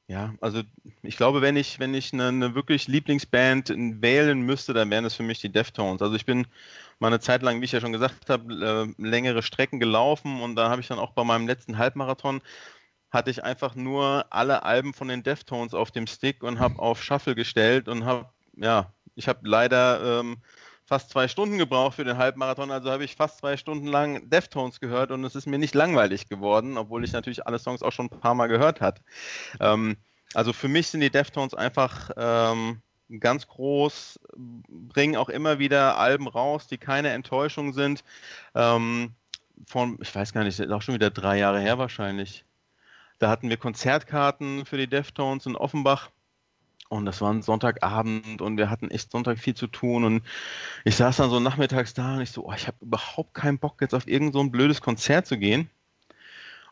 Ja, 0.06 0.34
also 0.40 0.62
ich 1.02 1.16
glaube, 1.16 1.40
wenn 1.40 1.56
ich, 1.56 1.78
wenn 1.78 1.94
ich 1.94 2.12
eine, 2.12 2.28
eine 2.28 2.54
wirklich 2.54 2.88
Lieblingsband 2.88 3.70
wählen 4.02 4.42
müsste, 4.42 4.74
dann 4.74 4.90
wären 4.90 5.06
es 5.06 5.14
für 5.14 5.22
mich 5.22 5.40
die 5.40 5.50
Deftones. 5.50 6.02
Also 6.02 6.14
ich 6.14 6.26
bin 6.26 6.46
mal 6.98 7.06
eine 7.08 7.20
Zeit 7.20 7.42
lang, 7.42 7.60
wie 7.60 7.64
ich 7.64 7.72
ja 7.72 7.80
schon 7.80 7.92
gesagt 7.92 8.28
habe, 8.28 8.94
äh, 8.98 9.02
längere 9.02 9.42
Strecken 9.42 9.80
gelaufen 9.80 10.42
und 10.42 10.56
da 10.56 10.68
habe 10.68 10.82
ich 10.82 10.88
dann 10.88 10.98
auch 10.98 11.12
bei 11.12 11.24
meinem 11.24 11.46
letzten 11.46 11.78
Halbmarathon 11.78 12.42
hatte 13.14 13.30
ich 13.30 13.44
einfach 13.44 13.76
nur 13.76 14.26
alle 14.30 14.64
Alben 14.64 14.92
von 14.92 15.06
den 15.08 15.22
Deftones 15.22 15.72
auf 15.72 15.92
dem 15.92 16.08
Stick 16.08 16.42
und 16.42 16.58
habe 16.58 16.80
auf 16.80 17.02
Shuffle 17.02 17.36
gestellt 17.36 17.88
und 17.88 18.04
habe, 18.04 18.28
ja, 18.56 18.92
ich 19.14 19.28
habe 19.28 19.48
leider 19.48 20.20
ähm, 20.20 20.38
fast 20.86 21.10
zwei 21.10 21.28
Stunden 21.28 21.58
gebraucht 21.58 21.96
für 21.96 22.04
den 22.04 22.18
Halbmarathon, 22.18 22.70
also 22.70 22.90
habe 22.90 23.04
ich 23.04 23.16
fast 23.16 23.38
zwei 23.38 23.56
Stunden 23.56 23.86
lang 23.86 24.28
Deftones 24.28 24.80
gehört 24.80 25.10
und 25.10 25.24
es 25.24 25.34
ist 25.34 25.46
mir 25.46 25.58
nicht 25.58 25.74
langweilig 25.74 26.28
geworden, 26.28 26.76
obwohl 26.76 27.04
ich 27.04 27.12
natürlich 27.12 27.46
alle 27.46 27.58
Songs 27.58 27.82
auch 27.82 27.92
schon 27.92 28.06
ein 28.06 28.20
paar 28.20 28.34
Mal 28.34 28.48
gehört 28.48 28.80
hat. 28.80 29.00
Ähm, 29.60 29.96
also 30.34 30.52
für 30.52 30.68
mich 30.68 30.88
sind 30.88 31.00
die 31.00 31.10
Deftones 31.10 31.54
einfach 31.54 32.10
ähm, 32.16 32.82
ganz 33.20 33.46
groß, 33.46 34.20
bringen 34.36 35.16
auch 35.16 35.28
immer 35.28 35.58
wieder 35.58 35.96
Alben 35.98 36.28
raus, 36.28 36.66
die 36.66 36.78
keine 36.78 37.10
Enttäuschung 37.10 37.72
sind. 37.72 38.04
Ähm, 38.54 39.14
von, 39.66 39.98
ich 40.02 40.14
weiß 40.14 40.32
gar 40.32 40.44
nicht, 40.44 40.58
ist 40.58 40.70
auch 40.70 40.82
schon 40.82 40.94
wieder 40.94 41.10
drei 41.10 41.38
Jahre 41.38 41.60
her 41.60 41.78
wahrscheinlich. 41.78 42.44
Da 43.18 43.30
hatten 43.30 43.48
wir 43.48 43.56
Konzertkarten 43.56 44.66
für 44.66 44.76
die 44.76 44.88
Deftones 44.88 45.46
in 45.46 45.56
Offenbach. 45.56 46.10
Und 46.88 47.06
das 47.06 47.20
war 47.20 47.32
ein 47.32 47.42
Sonntagabend 47.42 48.40
und 48.42 48.56
wir 48.58 48.70
hatten 48.70 48.90
echt 48.90 49.10
Sonntag 49.10 49.38
viel 49.38 49.54
zu 49.54 49.66
tun. 49.66 50.04
Und 50.04 50.22
ich 50.84 50.96
saß 50.96 51.16
dann 51.16 51.30
so 51.30 51.40
nachmittags 51.40 51.94
da 51.94 52.16
und 52.16 52.20
ich 52.20 52.30
so, 52.30 52.46
oh, 52.46 52.52
ich 52.54 52.66
habe 52.66 52.76
überhaupt 52.82 53.34
keinen 53.34 53.58
Bock, 53.58 53.80
jetzt 53.80 53.94
auf 53.94 54.06
irgend 54.06 54.32
so 54.34 54.40
ein 54.40 54.50
blödes 54.52 54.80
Konzert 54.80 55.26
zu 55.26 55.38
gehen. 55.38 55.70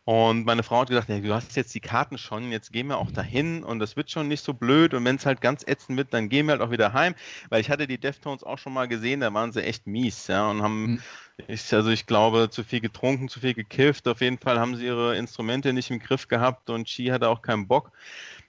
Und 0.05 0.47
meine 0.47 0.65
Frau 0.65 0.81
hat 0.81 0.89
gesagt, 0.89 1.09
ja, 1.09 1.21
du 1.21 1.33
hast 1.33 1.55
jetzt 1.55 1.73
die 1.77 1.81
Karten 1.81 2.19
schon, 2.19 2.51
jetzt 2.51 2.73
gehen 2.73 2.89
wir 2.89 2.99
auch 2.99 3.13
dahin 3.13 3.63
und 3.63 3.79
das 3.79 3.95
wird 3.97 4.11
schon 4.11 4.27
nicht 4.27 4.43
so 4.45 4.53
blöd. 4.53 4.95
Und 4.95 5.05
wenn 5.05 5.15
es 5.15 5.27
halt 5.27 5.41
ganz 5.41 5.63
ätzend 5.65 5.97
wird, 5.97 6.13
dann 6.13 6.29
gehen 6.29 6.47
wir 6.47 6.53
halt 6.53 6.61
auch 6.63 6.73
wieder 6.73 6.93
heim. 6.93 7.15
Weil 7.51 7.61
ich 7.61 7.71
hatte 7.71 7.87
die 7.87 7.99
Deftones 7.99 8.43
auch 8.43 8.59
schon 8.59 8.73
mal 8.73 8.89
gesehen, 8.89 9.21
da 9.21 9.33
waren 9.33 9.53
sie 9.53 9.63
echt 9.63 9.87
mies, 9.87 10.27
ja, 10.27 10.51
und 10.51 10.61
haben, 10.63 10.91
Mhm. 10.95 11.03
ich, 11.47 11.73
also 11.73 11.91
ich 11.91 12.07
glaube, 12.07 12.51
zu 12.51 12.65
viel 12.65 12.81
getrunken, 12.81 13.29
zu 13.29 13.39
viel 13.39 13.55
gekifft. 13.55 14.09
Auf 14.09 14.21
jeden 14.21 14.39
Fall 14.39 14.59
haben 14.59 14.75
sie 14.75 14.87
ihre 14.87 15.17
Instrumente 15.17 15.73
nicht 15.73 15.91
im 15.93 16.01
Griff 16.01 16.27
gehabt 16.27 16.69
und 16.69 16.87
Chi 16.89 17.07
hatte 17.07 17.29
auch 17.29 17.41
keinen 17.43 17.69
Bock. 17.69 17.93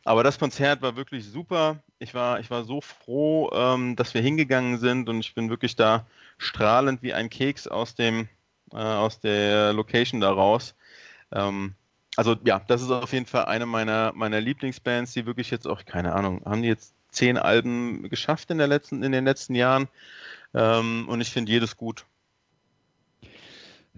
Aber 0.05 0.23
das 0.23 0.37
Konzert 0.39 0.81
war 0.81 0.95
wirklich 0.95 1.25
super. 1.25 1.79
Ich 1.99 2.13
war, 2.13 2.39
ich 2.39 2.51
war 2.51 2.63
so 2.65 2.81
froh, 2.81 3.49
ähm, 3.53 3.95
dass 3.95 4.13
wir 4.13 4.21
hingegangen 4.21 4.77
sind 4.77 5.07
und 5.07 5.19
ich 5.19 5.33
bin 5.33 5.49
wirklich 5.49 5.75
da 5.75 6.05
strahlend 6.37 7.01
wie 7.01 7.13
ein 7.13 7.29
Keks 7.29 7.67
aus 7.67 7.95
dem, 7.95 8.27
äh, 8.73 8.77
aus 8.77 9.19
der 9.21 9.71
Location 9.73 10.19
da 10.19 10.31
raus. 10.31 10.75
Ähm, 11.31 11.75
also 12.15 12.35
ja, 12.45 12.59
das 12.67 12.81
ist 12.81 12.91
auf 12.91 13.13
jeden 13.13 13.25
Fall 13.25 13.45
eine 13.45 13.65
meiner, 13.65 14.11
meiner 14.13 14.41
Lieblingsbands, 14.41 15.13
die 15.13 15.25
wirklich 15.25 15.51
jetzt 15.51 15.67
auch, 15.67 15.85
keine 15.85 16.13
Ahnung, 16.13 16.41
haben 16.45 16.61
die 16.61 16.67
jetzt 16.67 16.93
zehn 17.09 17.37
Alben 17.37 18.09
geschafft 18.09 18.51
in 18.51 18.57
der 18.57 18.67
letzten, 18.67 19.03
in 19.03 19.11
den 19.11 19.25
letzten 19.25 19.55
Jahren. 19.55 19.87
Ähm, 20.53 21.07
und 21.07 21.21
ich 21.21 21.31
finde 21.31 21.51
jedes 21.51 21.77
gut. 21.77 22.05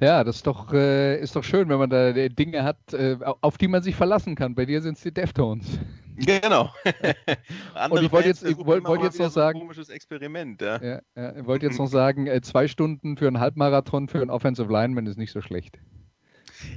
Ja, 0.02 0.24
das 0.26 0.38
ist 0.38 0.48
doch, 0.48 0.74
äh, 0.74 1.20
ist 1.22 1.36
doch 1.36 1.44
schön, 1.44 1.70
wenn 1.70 1.80
man 1.80 1.90
da 1.90 2.10
äh, 2.10 2.30
Dinge 2.30 2.64
hat, 2.64 2.94
äh, 2.94 3.18
auf 3.42 3.58
die 3.58 3.68
man 3.70 3.82
sich 3.82 3.96
verlassen 3.96 4.36
kann. 4.36 4.54
Bei 4.54 4.66
dir 4.66 4.82
sind 4.82 4.98
es 4.98 5.04
die 5.04 5.14
Deftones. 5.14 5.66
Genau. 6.18 6.74
Und 7.90 8.02
ich 8.02 8.10
wollte 8.10 8.30
jetzt- 8.30 8.42
ich 8.46 8.56
wollte- 8.58 8.88
wollte 8.88 9.04
jetzt 9.04 9.20
noch 9.20 9.30
sagen- 9.30 9.58
ein 9.60 9.64
komisches 9.64 9.90
Experiment, 9.90 10.62
ja. 10.62 10.82
Ja, 10.82 11.02
ja, 11.14 11.36
ich 11.36 11.46
wollte 11.46 11.66
jetzt 11.66 11.78
noch 11.78 11.88
sagen, 11.88 12.26
äh, 12.28 12.40
zwei 12.40 12.70
Stunden 12.70 13.18
für 13.18 13.28
einen 13.28 13.42
Halbmarathon 13.42 14.08
für 14.08 14.22
einen 14.22 14.30
Offensive 14.30 14.72
Lineman 14.72 15.08
ist 15.08 15.18
nicht 15.18 15.34
so 15.34 15.42
schlecht. 15.42 15.78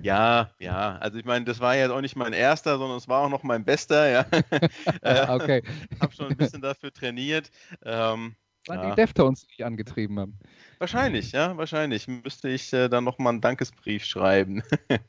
Ja, 0.03 0.51
ja. 0.59 0.97
Also 0.97 1.19
ich 1.19 1.25
meine, 1.25 1.45
das 1.45 1.61
war 1.61 1.77
ja 1.77 1.89
auch 1.89 2.01
nicht 2.01 2.17
mein 2.17 2.33
erster, 2.33 2.79
sondern 2.79 2.99
es 2.99 3.07
war 3.07 3.21
auch 3.27 3.29
noch 3.31 3.45
mein 3.45 3.65
bester, 3.65 4.11
ja. 4.11 4.27
äh, 5.03 5.27
Okay, 5.29 5.63
habe 6.01 6.13
schon 6.13 6.27
ein 6.31 6.37
bisschen 6.37 6.61
dafür 6.61 6.93
trainiert. 6.93 7.53
Ähm, 7.85 8.35
waren 8.69 8.83
ja. 8.83 8.91
die 8.91 8.97
Deftones, 8.97 9.43
die 9.43 9.57
dich 9.57 9.65
angetrieben 9.65 10.19
haben. 10.19 10.39
Wahrscheinlich, 10.79 11.33
ja, 11.33 11.57
wahrscheinlich. 11.57 12.09
Müsste 12.09 12.49
ich 12.49 12.73
äh, 12.73 12.89
dann 12.89 13.05
nochmal 13.05 13.33
einen 13.33 13.41
Dankesbrief 13.41 14.05
schreiben. 14.05 14.63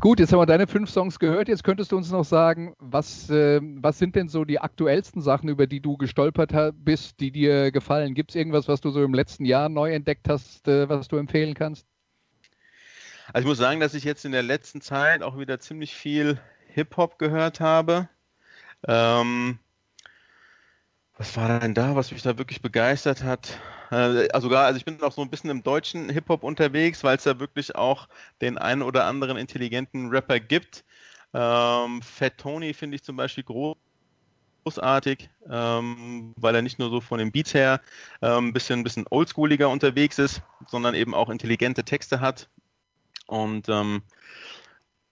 Gut, 0.00 0.20
jetzt 0.20 0.32
haben 0.32 0.40
wir 0.40 0.46
deine 0.46 0.66
fünf 0.66 0.90
Songs 0.90 1.18
gehört. 1.18 1.48
Jetzt 1.48 1.64
könntest 1.64 1.90
du 1.90 1.96
uns 1.96 2.10
noch 2.10 2.24
sagen, 2.24 2.74
was, 2.78 3.30
äh, 3.30 3.60
was 3.62 3.98
sind 3.98 4.14
denn 4.14 4.28
so 4.28 4.44
die 4.44 4.58
aktuellsten 4.60 5.22
Sachen, 5.22 5.48
über 5.48 5.66
die 5.66 5.80
du 5.80 5.96
gestolpert 5.96 6.52
bist, 6.74 7.18
die 7.18 7.30
dir 7.32 7.72
gefallen? 7.72 8.14
Gibt 8.14 8.30
es 8.30 8.36
irgendwas, 8.36 8.68
was 8.68 8.82
du 8.82 8.90
so 8.90 9.02
im 9.02 9.14
letzten 9.14 9.46
Jahr 9.46 9.70
neu 9.70 9.92
entdeckt 9.92 10.28
hast, 10.28 10.68
äh, 10.68 10.88
was 10.88 11.08
du 11.08 11.16
empfehlen 11.16 11.54
kannst? 11.54 11.86
Also 13.32 13.46
ich 13.46 13.48
muss 13.48 13.58
sagen, 13.58 13.80
dass 13.80 13.94
ich 13.94 14.04
jetzt 14.04 14.24
in 14.24 14.32
der 14.32 14.42
letzten 14.42 14.82
Zeit 14.82 15.22
auch 15.22 15.38
wieder 15.38 15.60
ziemlich 15.60 15.94
viel 15.94 16.38
Hip-Hop 16.74 17.18
gehört 17.18 17.60
habe. 17.60 18.08
Ähm, 18.86 19.58
was 21.20 21.36
war 21.36 21.60
denn 21.60 21.74
da, 21.74 21.94
was 21.96 22.12
mich 22.12 22.22
da 22.22 22.38
wirklich 22.38 22.62
begeistert 22.62 23.22
hat? 23.22 23.60
Äh, 23.90 24.28
also 24.32 24.48
sogar, 24.48 24.64
also 24.64 24.78
ich 24.78 24.86
bin 24.86 25.02
auch 25.02 25.12
so 25.12 25.20
ein 25.20 25.28
bisschen 25.28 25.50
im 25.50 25.62
deutschen 25.62 26.08
Hip-Hop 26.08 26.42
unterwegs, 26.42 27.04
weil 27.04 27.18
es 27.18 27.24
da 27.24 27.38
wirklich 27.38 27.74
auch 27.76 28.08
den 28.40 28.56
einen 28.56 28.80
oder 28.80 29.04
anderen 29.04 29.36
intelligenten 29.36 30.08
Rapper 30.08 30.40
gibt. 30.40 30.82
Ähm, 31.34 32.00
Fat 32.00 32.38
Tony 32.38 32.72
finde 32.72 32.94
ich 32.94 33.04
zum 33.04 33.16
Beispiel 33.16 33.44
großartig, 34.64 35.28
ähm, 35.46 36.32
weil 36.38 36.54
er 36.54 36.62
nicht 36.62 36.78
nur 36.78 36.88
so 36.88 37.02
von 37.02 37.18
den 37.18 37.32
Beats 37.32 37.52
her 37.52 37.82
ein 38.22 38.38
ähm, 38.38 38.52
bisschen, 38.54 38.82
bisschen 38.82 39.04
oldschooliger 39.10 39.68
unterwegs 39.68 40.18
ist, 40.18 40.40
sondern 40.68 40.94
eben 40.94 41.12
auch 41.12 41.28
intelligente 41.28 41.84
Texte 41.84 42.20
hat. 42.20 42.48
Und 43.26 43.68
ähm, 43.68 44.02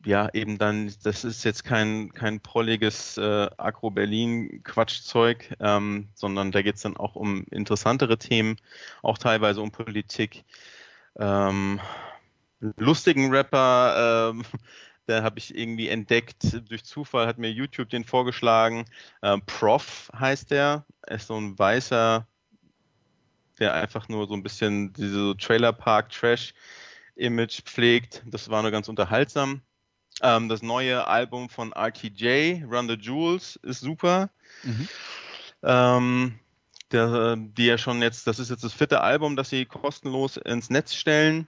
ja, 0.04 0.28
eben 0.32 0.58
dann, 0.58 0.92
das 1.02 1.24
ist 1.24 1.44
jetzt 1.44 1.64
kein, 1.64 2.12
kein 2.12 2.40
prolliges 2.40 3.16
äh, 3.18 3.48
Agro-Berlin-Quatschzeug, 3.56 5.56
ähm, 5.60 6.08
sondern 6.14 6.52
da 6.52 6.62
geht 6.62 6.76
es 6.76 6.82
dann 6.82 6.96
auch 6.96 7.16
um 7.16 7.44
interessantere 7.50 8.18
Themen, 8.18 8.56
auch 9.02 9.18
teilweise 9.18 9.60
um 9.60 9.72
Politik. 9.72 10.44
Ähm, 11.16 11.80
lustigen 12.60 13.34
Rapper, 13.34 14.30
ähm, 14.30 14.44
da 15.06 15.22
habe 15.22 15.38
ich 15.38 15.56
irgendwie 15.56 15.88
entdeckt, 15.88 16.60
durch 16.68 16.84
Zufall 16.84 17.26
hat 17.26 17.38
mir 17.38 17.50
YouTube 17.50 17.90
den 17.90 18.04
vorgeschlagen. 18.04 18.84
Ähm, 19.22 19.42
Prof 19.46 20.10
heißt 20.16 20.50
der, 20.52 20.84
er 21.02 21.16
ist 21.16 21.26
so 21.26 21.36
ein 21.36 21.58
weißer, 21.58 22.26
der 23.58 23.74
einfach 23.74 24.08
nur 24.08 24.28
so 24.28 24.34
ein 24.34 24.44
bisschen 24.44 24.92
diese 24.92 25.36
Trailer 25.36 25.72
Park 25.72 26.10
Trash 26.10 26.54
Image 27.16 27.62
pflegt. 27.62 28.22
Das 28.26 28.48
war 28.48 28.62
nur 28.62 28.70
ganz 28.70 28.88
unterhaltsam. 28.88 29.62
Ähm, 30.22 30.48
das 30.48 30.62
neue 30.62 31.06
Album 31.06 31.48
von 31.48 31.72
RTJ, 31.72 32.64
Run 32.64 32.88
the 32.88 32.94
Jewels, 32.94 33.56
ist 33.62 33.80
super. 33.80 34.30
Mhm. 34.62 34.88
Ähm, 35.62 36.38
der, 36.92 37.36
die 37.36 37.66
ja 37.66 37.78
schon 37.78 38.02
jetzt, 38.02 38.26
das 38.26 38.38
ist 38.38 38.50
jetzt 38.50 38.64
das 38.64 38.72
vierte 38.72 39.00
Album, 39.00 39.36
das 39.36 39.50
sie 39.50 39.66
kostenlos 39.66 40.36
ins 40.38 40.70
Netz 40.70 40.94
stellen. 40.94 41.46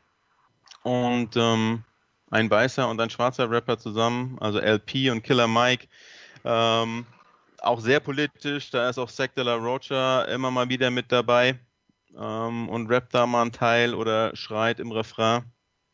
Und 0.82 1.36
ähm, 1.36 1.84
ein 2.30 2.50
weißer 2.50 2.88
und 2.88 3.00
ein 3.00 3.10
schwarzer 3.10 3.50
Rapper 3.50 3.78
zusammen, 3.78 4.38
also 4.40 4.58
LP 4.60 5.10
und 5.10 5.22
Killer 5.22 5.48
Mike. 5.48 5.88
Ähm, 6.44 7.06
auch 7.60 7.80
sehr 7.80 8.00
politisch, 8.00 8.70
da 8.70 8.88
ist 8.88 8.98
auch 8.98 9.10
Zack 9.10 9.34
de 9.34 9.44
la 9.44 9.56
Rocha 9.56 10.22
immer 10.22 10.50
mal 10.50 10.68
wieder 10.68 10.90
mit 10.90 11.12
dabei 11.12 11.58
ähm, 12.16 12.68
und 12.68 12.88
rappt 12.88 13.14
da 13.14 13.26
mal 13.26 13.42
einen 13.42 13.52
Teil 13.52 13.94
oder 13.94 14.34
schreit 14.34 14.80
im 14.80 14.92
Refrain. 14.92 15.44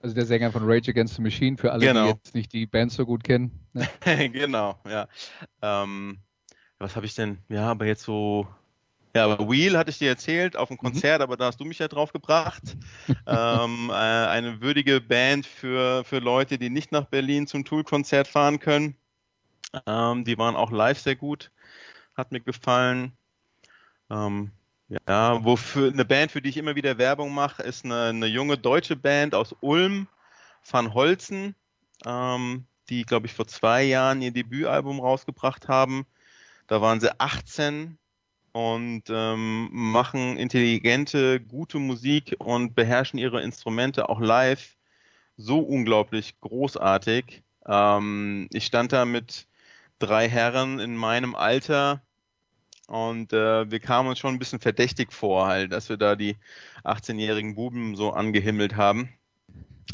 Also 0.00 0.14
der 0.14 0.26
Sänger 0.26 0.52
von 0.52 0.62
Rage 0.64 0.90
Against 0.90 1.16
the 1.16 1.22
Machine, 1.22 1.56
für 1.56 1.72
alle, 1.72 1.86
genau. 1.86 2.04
die 2.04 2.10
jetzt 2.10 2.34
nicht 2.34 2.52
die 2.52 2.66
Band 2.66 2.92
so 2.92 3.06
gut 3.06 3.24
kennen. 3.24 3.66
Ne? 3.72 3.88
genau, 4.32 4.78
ja. 4.88 5.08
Ähm, 5.62 6.18
was 6.78 6.96
habe 6.96 7.06
ich 7.06 7.14
denn? 7.14 7.38
Ja, 7.48 7.70
aber 7.70 7.86
jetzt 7.86 8.02
so. 8.02 8.46
Ja, 9.14 9.24
aber 9.24 9.48
Wheel 9.48 9.78
hatte 9.78 9.90
ich 9.90 9.98
dir 9.98 10.10
erzählt 10.10 10.56
auf 10.56 10.68
dem 10.68 10.74
mhm. 10.74 10.80
Konzert, 10.80 11.20
mhm. 11.20 11.22
aber 11.22 11.36
da 11.38 11.46
hast 11.46 11.58
du 11.58 11.64
mich 11.64 11.78
ja 11.78 11.88
drauf 11.88 12.12
gebracht. 12.12 12.76
ähm, 13.26 13.88
äh, 13.88 13.92
eine 13.94 14.60
würdige 14.60 15.00
Band 15.00 15.46
für, 15.46 16.04
für 16.04 16.18
Leute, 16.18 16.58
die 16.58 16.68
nicht 16.68 16.92
nach 16.92 17.06
Berlin 17.06 17.46
zum 17.46 17.64
Tool-Konzert 17.64 18.28
fahren 18.28 18.60
können. 18.60 18.96
Ähm, 19.86 20.24
die 20.24 20.36
waren 20.36 20.56
auch 20.56 20.70
live 20.70 20.98
sehr 20.98 21.16
gut. 21.16 21.50
Hat 22.14 22.30
mir 22.30 22.40
gefallen. 22.40 23.12
Ähm, 24.10 24.52
ja, 24.88 25.44
wofür 25.44 25.92
eine 25.92 26.04
Band, 26.04 26.32
für 26.32 26.40
die 26.40 26.50
ich 26.50 26.56
immer 26.56 26.76
wieder 26.76 26.98
Werbung 26.98 27.34
mache, 27.34 27.62
ist 27.62 27.84
eine, 27.84 28.04
eine 28.06 28.26
junge 28.26 28.56
deutsche 28.56 28.96
Band 28.96 29.34
aus 29.34 29.54
Ulm, 29.60 30.08
Van 30.68 30.94
Holzen, 30.94 31.54
ähm, 32.04 32.66
die, 32.88 33.04
glaube 33.04 33.26
ich, 33.26 33.34
vor 33.34 33.46
zwei 33.46 33.82
Jahren 33.82 34.22
ihr 34.22 34.32
Debütalbum 34.32 35.00
rausgebracht 35.00 35.68
haben. 35.68 36.06
Da 36.68 36.80
waren 36.80 37.00
sie 37.00 37.18
18 37.18 37.98
und 38.52 39.04
ähm, 39.10 39.68
machen 39.72 40.36
intelligente, 40.36 41.40
gute 41.40 41.78
Musik 41.78 42.36
und 42.38 42.74
beherrschen 42.74 43.18
ihre 43.18 43.42
Instrumente 43.42 44.08
auch 44.08 44.20
live 44.20 44.76
so 45.36 45.58
unglaublich 45.58 46.40
großartig. 46.40 47.42
Ähm, 47.66 48.48
ich 48.52 48.66
stand 48.66 48.92
da 48.92 49.04
mit 49.04 49.46
drei 49.98 50.28
Herren 50.28 50.78
in 50.78 50.96
meinem 50.96 51.34
Alter 51.34 52.02
und 52.86 53.32
äh, 53.32 53.70
wir 53.70 53.80
kamen 53.80 54.08
uns 54.08 54.18
schon 54.18 54.34
ein 54.34 54.38
bisschen 54.38 54.60
verdächtig 54.60 55.12
vor, 55.12 55.46
halt, 55.46 55.72
dass 55.72 55.88
wir 55.88 55.96
da 55.96 56.14
die 56.14 56.36
18-jährigen 56.84 57.54
Buben 57.54 57.96
so 57.96 58.12
angehimmelt 58.12 58.76
haben. 58.76 59.08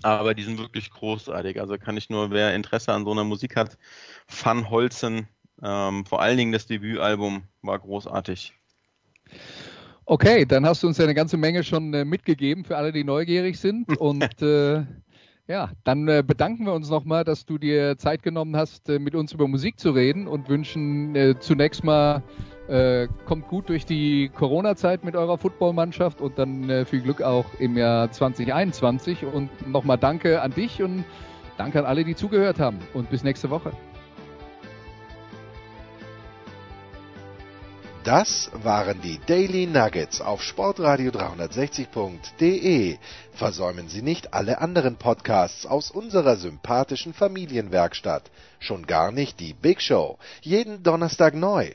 Aber 0.02 0.34
die 0.34 0.42
sind 0.42 0.58
wirklich 0.58 0.90
großartig. 0.90 1.60
Also 1.60 1.78
kann 1.78 1.96
ich 1.96 2.10
nur, 2.10 2.30
wer 2.30 2.54
Interesse 2.54 2.92
an 2.92 3.04
so 3.04 3.12
einer 3.12 3.24
Musik 3.24 3.56
hat, 3.56 3.78
Van 4.26 4.68
Holzen, 4.68 5.28
ähm, 5.62 6.04
vor 6.06 6.20
allen 6.20 6.36
Dingen 6.36 6.52
das 6.52 6.66
Debütalbum 6.66 7.44
war 7.62 7.78
großartig. 7.78 8.52
Okay, 10.04 10.44
dann 10.44 10.66
hast 10.66 10.82
du 10.82 10.88
uns 10.88 10.98
ja 10.98 11.04
eine 11.04 11.14
ganze 11.14 11.36
Menge 11.36 11.62
schon 11.62 11.94
äh, 11.94 12.04
mitgegeben 12.04 12.64
für 12.64 12.76
alle, 12.76 12.92
die 12.92 13.04
neugierig 13.04 13.58
sind. 13.58 13.88
Und 13.98 14.42
äh, 14.42 14.84
ja, 15.46 15.70
dann 15.84 16.08
äh, 16.08 16.22
bedanken 16.26 16.66
wir 16.66 16.72
uns 16.72 16.90
nochmal, 16.90 17.24
dass 17.24 17.46
du 17.46 17.58
dir 17.58 17.96
Zeit 17.98 18.22
genommen 18.22 18.56
hast, 18.56 18.88
äh, 18.88 18.98
mit 18.98 19.14
uns 19.14 19.32
über 19.32 19.48
Musik 19.48 19.78
zu 19.78 19.90
reden 19.90 20.26
und 20.26 20.48
wünschen 20.48 21.14
äh, 21.14 21.38
zunächst 21.38 21.84
mal 21.84 22.22
äh, 22.72 23.08
kommt 23.26 23.48
gut 23.48 23.68
durch 23.68 23.84
die 23.84 24.30
Corona-Zeit 24.30 25.04
mit 25.04 25.14
eurer 25.14 25.36
Footballmannschaft 25.36 26.22
und 26.22 26.38
dann 26.38 26.70
äh, 26.70 26.86
viel 26.86 27.02
Glück 27.02 27.20
auch 27.20 27.44
im 27.58 27.76
Jahr 27.76 28.10
2021. 28.10 29.26
Und 29.26 29.68
nochmal 29.68 29.98
danke 29.98 30.40
an 30.40 30.52
dich 30.52 30.82
und 30.82 31.04
danke 31.58 31.80
an 31.80 31.84
alle, 31.84 32.04
die 32.04 32.16
zugehört 32.16 32.58
haben. 32.58 32.78
Und 32.94 33.10
bis 33.10 33.22
nächste 33.22 33.50
Woche. 33.50 33.72
Das 38.04 38.50
waren 38.64 39.02
die 39.02 39.20
Daily 39.26 39.66
Nuggets 39.66 40.22
auf 40.22 40.40
sportradio360.de. 40.40 42.96
Versäumen 43.32 43.88
Sie 43.88 44.02
nicht 44.02 44.34
alle 44.34 44.60
anderen 44.60 44.96
Podcasts 44.96 45.66
aus 45.66 45.92
unserer 45.92 46.34
sympathischen 46.34 47.14
Familienwerkstatt. 47.14 48.28
Schon 48.58 48.86
gar 48.86 49.12
nicht 49.12 49.38
die 49.38 49.52
Big 49.52 49.80
Show. 49.80 50.18
Jeden 50.40 50.82
Donnerstag 50.82 51.34
neu. 51.34 51.70